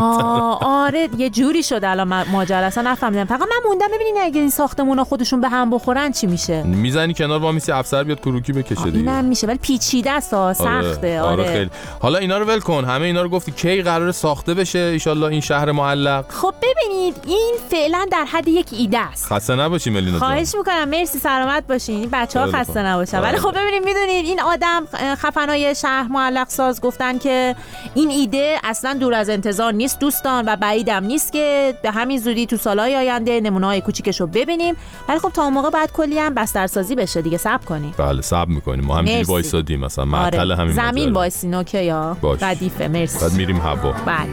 آره 0.62 1.10
یه 1.18 1.30
جوری 1.30 1.64
شده 1.64 1.90
الان 1.90 2.08
ما- 2.08 2.24
ماجرا 2.32 2.66
اصلا 2.66 2.92
نفهمیدم. 2.92 3.26
فقط 3.26 3.42
من 3.42 3.48
موندم 3.70 3.88
ببینین 3.96 4.16
اگه 4.22 4.40
این 4.42 4.50
ساختمونا 4.50 5.04
خودشون 5.04 5.42
به 5.42 5.50
هم 5.50 5.70
بخورن 5.70 6.12
چی 6.12 6.28
میشه؟ 6.28 6.64
می‌زنی 6.64 7.14
کنار 7.14 7.40
با 7.40 7.52
میسی 7.52 7.72
افسر 7.72 8.04
بیاد 8.04 8.20
کروکی 8.20 8.54
بکشه 8.54 8.84
دیگه. 8.84 8.98
اینم 8.98 9.26
میشه 9.26 9.48
ولی 9.48 9.58
پیچیده 9.58 10.12
است 10.12 10.30
سخته 10.54 11.22
آره, 11.22 11.22
آره 11.22 11.44
خیلی. 11.54 11.70
حالا 12.00 12.20
اینا 12.20 12.38
رو 12.38 12.46
ول 12.46 12.60
کن 12.60 12.86
همه 12.86 13.06
اینا 13.06 13.22
رو 13.22 13.30
گفتی 13.30 13.52
کی 13.52 13.82
قرار 13.82 14.12
ساخته 14.12 14.54
بشه 14.54 14.80
ایشالله 14.80 15.26
این 15.28 15.42
شهر 15.42 15.72
معلق. 15.72 16.26
خب 16.30 16.54
ببینید 16.62 17.16
این 17.28 17.56
فعلا 17.70 18.06
در 18.12 18.26
حد 18.32 18.48
یک 18.48 18.68
ایده 18.72 19.00
است. 19.00 19.26
خسته 19.26 19.56
نباشی 19.56 19.90
ملینا. 19.90 20.15
جان 20.20 20.30
خواهش 20.30 20.56
می‌کنم. 20.58 20.90
مرسی 20.90 21.20
سلامت 21.20 21.68
باشین. 21.68 22.00
این 22.00 22.10
بچه 22.14 22.40
ها 22.40 22.48
خسته. 22.48 22.82
نباشن. 22.82 23.20
ولی 23.20 23.32
بله. 23.32 23.38
خب 23.42 23.52
ببینید 23.52 23.86
می‌دونید 23.86 24.26
این 24.26 24.42
آدم 24.42 24.84
خفنای 25.16 25.76
شهر 25.76 26.08
معلق 26.08 26.50
ساز 26.50 26.82
گفتن 26.82 27.18
که 27.18 27.56
این 27.96 28.10
ایده 28.10 28.58
اصلا 28.64 28.94
دور 28.94 29.14
از 29.14 29.30
انتظار 29.30 29.74
نیست 29.74 30.00
دوستان 30.00 30.44
و 30.48 30.56
بعیدم 30.56 31.04
نیست 31.04 31.34
که 31.34 31.78
به 31.84 31.92
همین 31.92 32.20
زودی 32.20 32.46
تو 32.46 32.58
سالهای 32.58 32.96
آینده 32.96 33.40
نمونه 33.42 33.66
های 33.66 33.82
کوچیکش 33.82 34.22
رو 34.22 34.28
ببینیم. 34.28 34.76
ولی 35.10 35.20
خب 35.20 35.30
تا 35.30 35.44
اون 35.44 35.54
موقع 35.54 35.70
بعد 35.70 35.92
کلی 35.92 36.20
هم 36.20 36.34
بسترسازی 36.34 36.96
بشه 36.96 37.22
دیگه. 37.22 37.38
صبر 37.38 37.66
کنیم 37.66 37.94
بله 37.98 38.22
صبر 38.22 38.50
می‌کنیم. 38.50 38.86
ما 38.86 38.96
همینجوری. 38.96 39.24
وایسادیم. 39.24 39.80
مثلا 39.80 40.06
معطل 40.06 40.52
همین 40.52 40.74
زمین. 40.74 41.14
وایسین 41.14 41.54
okay 41.54 41.84
یا. 41.84 42.18
ردیفه. 42.42 42.88
مرسی. 42.88 43.20
بعد 43.20 43.34
میریم 43.34 43.58
هوا. 43.58 43.92
بله. 44.06 44.30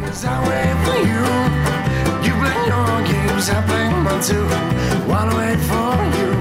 Wanna 5.12 5.36
wait 5.36 5.58
for 5.68 5.92
you. 6.16 6.31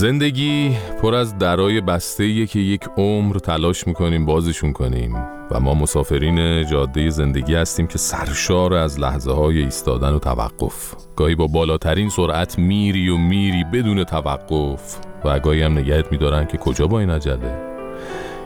زندگی 0.00 0.76
پر 1.02 1.14
از 1.14 1.38
درای 1.38 1.80
بسته 1.80 2.46
که 2.46 2.58
یک 2.58 2.84
عمر 2.96 3.36
تلاش 3.36 3.86
می‌کنیم 3.86 4.26
بازشون 4.26 4.72
کنیم. 4.72 5.16
و 5.50 5.60
ما 5.60 5.74
مسافرین 5.74 6.66
جاده 6.66 7.10
زندگی 7.10 7.54
هستیم 7.54 7.86
که 7.86 7.98
سرشار 7.98 8.74
از 8.74 9.00
لحظه 9.00 9.32
های 9.32 9.58
ایستادن 9.58 10.12
و 10.12 10.18
توقف. 10.18 10.94
گاهی 11.16 11.34
با 11.34 11.46
بالاترین 11.46 12.08
سرعت 12.08 12.58
میری 12.58 13.08
و 13.08 13.16
میری 13.16 13.64
بدون 13.64 14.04
توقف. 14.04 14.96
و 15.24 15.38
گاهی 15.38 15.62
هم 15.62 15.78
نگهت 15.78 16.12
میدارن 16.12 16.46
که 16.46 16.58
کجا 16.58 16.86
با 16.86 17.00
این 17.00 17.10
عجله. 17.10 17.58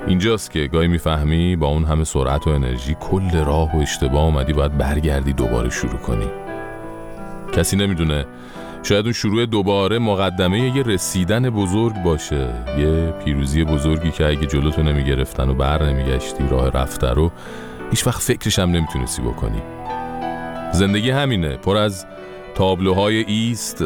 اینجاست 0.06 0.50
که 0.50 0.66
گاهی 0.66 0.88
می‌فهمی 0.88 1.56
با 1.56 1.66
اون 1.66 1.84
همه 1.84 2.04
سرعت 2.04 2.46
و 2.46 2.50
انرژی 2.50 2.96
کل 3.00 3.44
راه 3.44 3.76
و 3.76 3.80
اشتباه 3.80 4.24
اومدی 4.24 4.52
باید 4.52 4.78
برگردی 4.78 5.32
دوباره 5.32 5.70
شروع 5.70 5.98
کنی. 5.98 6.26
کسی 7.52 7.76
نمی‌دونه 7.76 8.26
شاید 8.84 9.04
اون 9.04 9.12
شروع 9.12 9.46
دوباره 9.46 9.98
مقدمه 9.98 10.76
یه 10.76 10.82
رسیدن 10.82 11.50
بزرگ 11.50 12.02
باشه. 12.02 12.48
یه 12.78 13.10
پیروزی 13.24 13.64
بزرگی 13.64 14.10
که 14.10 14.26
اگه 14.26 14.46
جلوتو 14.46 14.82
نمی‌گرفتن 14.82 15.48
و 15.48 15.54
بر 15.54 15.82
نمیگشتی 15.82 16.48
راه 16.50 16.70
رفته 16.70 17.10
رو 17.10 17.32
هیچ 17.90 18.06
وقت 18.06 18.20
فکرش 18.20 18.58
هم 18.58 18.70
نمی‌تونستی 18.70 19.22
بکنی. 19.22 19.62
زندگی 20.72 21.10
همینه. 21.10 21.56
پر 21.56 21.76
از 21.76 22.06
تابلوهای 22.54 23.16
ایست 23.16 23.84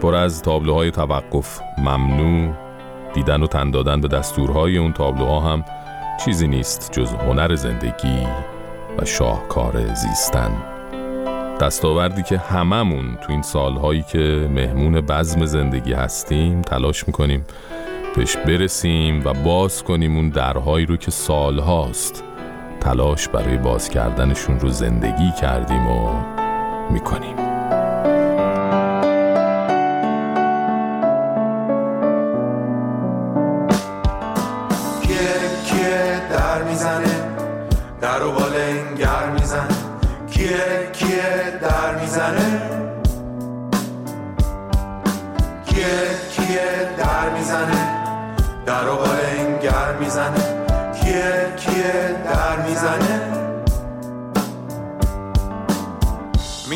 پر 0.00 0.14
از 0.14 0.42
تابلوهای 0.42 0.90
توقف 0.90 1.60
ممنوع 1.78 2.54
دیدن 3.14 3.42
و 3.42 3.46
تن 3.46 3.70
دادن 3.70 4.00
به 4.00 4.08
دستورهای 4.08 4.78
اون 4.78 4.92
تابلوها 4.92 5.40
هم 5.40 5.64
چیزی 6.24 6.48
نیست 6.48 6.92
جز 6.92 7.12
هنر 7.12 7.54
زندگی 7.54 8.26
و 8.98 9.04
شاهکار 9.04 9.94
زیستن. 9.94 10.71
دستاوردی 11.62 12.22
که 12.22 12.38
هممون 12.38 13.16
تو 13.16 13.32
این 13.32 13.42
سالهایی 13.42 14.02
که 14.02 14.50
مهمون 14.54 15.00
بزم 15.00 15.46
زندگی 15.46 15.92
هستیم 15.92 16.62
تلاش 16.62 17.06
می‌کنیم 17.06 17.44
بهش 18.16 18.36
برسیم 18.36 19.22
و 19.24 19.32
باز 19.32 19.82
کنیم 19.82 20.16
اون 20.16 20.28
درهایی 20.28 20.86
رو 20.86 20.96
که 20.96 21.10
سالهاست 21.10 22.24
تلاش 22.80 23.28
برای 23.28 23.56
باز 23.56 23.88
کردنشون 23.88 24.60
رو 24.60 24.68
زندگی 24.68 25.32
کردیم 25.40 25.86
و 25.86 26.22
می‌کنیم. 26.90 27.41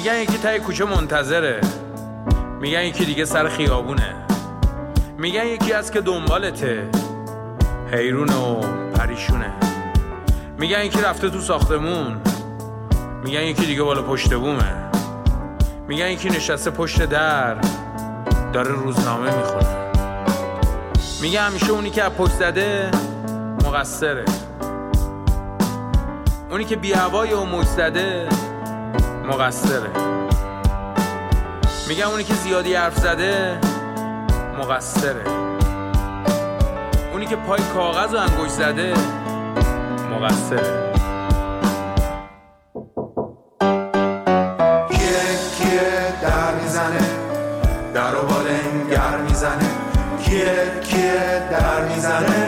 میگن 0.07 0.23
یکی 0.23 0.39
تای 0.39 0.59
کوچه 0.59 0.85
منتظره. 0.85 1.61
میگن 2.61 2.83
یکی 2.83 3.05
دیگه 3.05 3.25
سر 3.25 3.49
خیابونه. 3.49 4.15
میگن 5.19 5.47
یکی 5.47 5.73
از 5.73 5.91
که 5.91 6.01
دنبالته. 6.01 6.89
حیرون 7.93 8.29
و 8.29 8.61
پریشونه. 8.95 9.53
میگن 10.59 10.85
یکی 10.85 11.01
رفته 11.01 11.31
تو 11.31 11.41
ساختمون. 11.41 12.21
میگن 13.25 13.41
یکی 13.41 13.67
دیگه 13.67 13.83
بالا 13.83 14.03
پشت 14.03 14.35
بومه. 14.35 14.75
میگن 15.89 16.09
یکی 16.09 16.29
نشسته 16.29 16.71
پشت 16.71 17.03
در. 17.03 17.57
داره 18.53 18.71
روزنامه 18.71 19.37
می‌خونه. 19.37 19.77
میگه 21.23 21.41
همیشه 21.41 21.71
اونی 21.71 21.91
که 21.91 22.03
پشت 22.03 22.33
زده 22.33 22.91
مقصره. 23.65 24.25
اونی 26.51 26.65
که 26.65 26.77
بی 26.77 26.93
هوای 26.93 27.33
و 27.33 27.45
موج 27.45 27.67
زده 27.67 28.29
مقصره. 29.29 29.91
میگن 31.89 32.05
اونی 32.05 32.25
که 32.25 32.35
زیادی 32.35 32.75
حرف 32.75 32.99
زده 32.99 33.59
مقصره. 34.59 35.25
اونی 37.13 37.27
که 37.27 37.37
پای 37.37 37.61
کاغذ 37.75 38.15
و 38.15 38.17
انگوش 38.17 38.51
زده 38.51 38.95
مقصره. 40.11 40.93
کیه 44.91 45.39
کیه 45.59 46.13
در 46.23 46.55
می‌زنه؟ 46.63 47.07
می‌زنه. 49.19 49.71
کیه 50.25 50.81
کیه 50.83 51.49
در 51.51 51.85
می‌زنه؟ 51.89 52.46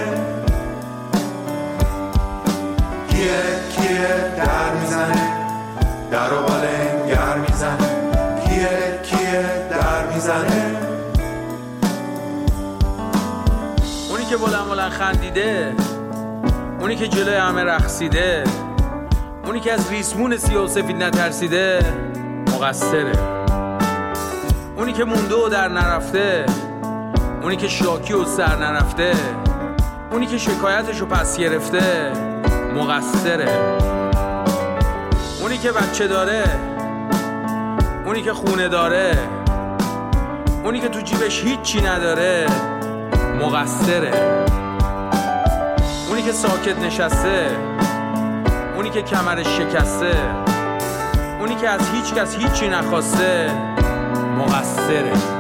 بلند 14.39 14.69
بلند 14.69 14.93
خندیده. 14.93 15.75
اونی 16.81 16.97
که 16.97 17.09
جلوی 17.09 17.35
همه 17.35 17.65
رقصیده. 17.65 18.45
اونی 19.45 19.61
که 19.61 19.73
از 19.73 19.91
ریسمون 19.91 20.37
سیاه 20.37 20.65
و 20.65 20.69
سفید 20.69 21.03
نترسیده. 21.03 21.81
مقصره. 22.55 23.13
اونی 24.77 24.93
که 24.93 25.05
مونده 25.05 25.35
و 25.35 25.49
در 25.49 25.69
نرفته. 25.69 26.47
اونی 27.43 27.57
که 27.57 27.69
شاکی 27.69 28.13
و 28.13 28.25
سر 28.25 28.57
نرفته. 28.57 29.13
اونی 30.13 30.27
که 30.27 30.39
شکایتشو 30.39 31.07
پس 31.07 31.39
گرفته. 31.39 32.13
مقصره. 32.75 33.79
اونی 35.41 35.59
که 35.59 35.73
بچه 35.73 36.07
داره. 36.07 36.45
اونی 38.07 38.23
که 38.23 38.33
خونه 38.33 38.69
داره. 38.69 39.19
اونی 40.65 40.81
که 40.81 40.89
تو 40.89 41.01
جیبش 41.01 41.45
هیچی 41.45 41.81
نداره. 41.81 42.47
مقصره. 43.41 44.45
اونی 46.09 46.23
که 46.23 46.33
ساکت 46.33 46.79
نشسته 46.79 47.47
اونی 48.77 48.91
که 48.91 49.03
کمرش 49.03 49.47
شکسته 49.47 50.13
اونی 51.41 51.55
که 51.55 51.69
از 51.69 51.81
هیچ 51.91 52.15
کس 52.15 52.37
هیچی 52.37 52.69
نخواسته 52.69 53.51
مقصره. 54.39 55.38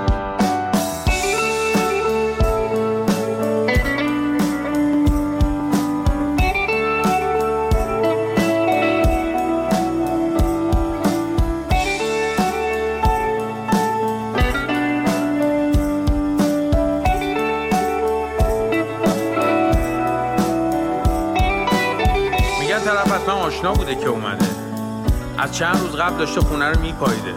حتما 23.28 23.40
آشنا 23.40 23.72
بوده 23.72 23.94
که 23.94 24.08
اومده. 24.08 24.46
از 25.38 25.56
چند 25.56 25.80
روز 25.80 25.96
قبل 25.96 26.18
داشته 26.18 26.40
خونه 26.40 26.68
رو 26.68 26.80
میپاییده. 26.80 27.34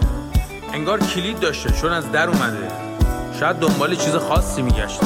انگار 0.74 1.00
کلید 1.00 1.40
داشته 1.40 1.72
چون 1.72 1.94
از 1.94 2.12
در 2.12 2.30
اومده. 2.30 2.68
شاید 3.40 3.56
دنبال 3.56 3.96
چیز 3.96 4.16
خاصی 4.16 4.62
میگشته. 4.62 5.06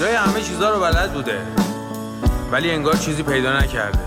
جای 0.00 0.14
همه 0.14 0.40
چیزا 0.40 0.70
رو 0.70 0.80
بلد 0.80 1.12
بوده. 1.12 1.38
ولی 2.52 2.70
انگار 2.70 2.96
چیزی 2.96 3.22
پیدا 3.22 3.58
نکرده. 3.58 3.98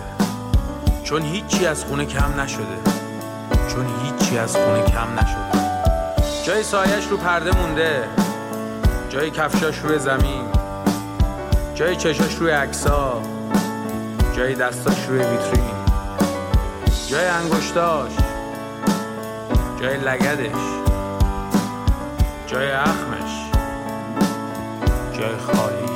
چون 1.03 1.21
هیچی 1.21 1.65
از 1.65 1.86
خونه 1.86 2.05
کم 2.05 2.41
نشده. 2.41 2.78
چون 3.67 3.86
هیچی 4.03 4.38
از 4.38 4.55
خونه 4.55 4.84
کم 4.84 5.19
نشده. 5.19 5.65
جای 6.45 6.63
سایش 6.63 7.07
رو 7.07 7.17
پرده 7.17 7.57
مونده. 7.57 8.03
جای 9.09 9.32
کفشاش 9.32 9.78
روی 9.78 9.99
زمین. 9.99 10.45
جای 11.76 11.95
چشاش 11.95 12.36
روی 12.36 12.51
عکسا 12.51 13.21
جای 14.36 14.55
دستاش 14.55 15.05
روی 15.05 15.19
ویترین. 15.19 15.75
جای 17.07 17.25
انگشتاش. 17.25 18.11
جای 19.81 19.97
لگدش. 19.97 20.61
جای 22.47 22.71
اخمش. 22.71 23.49
جای 25.13 25.38
خالیش 25.38 25.94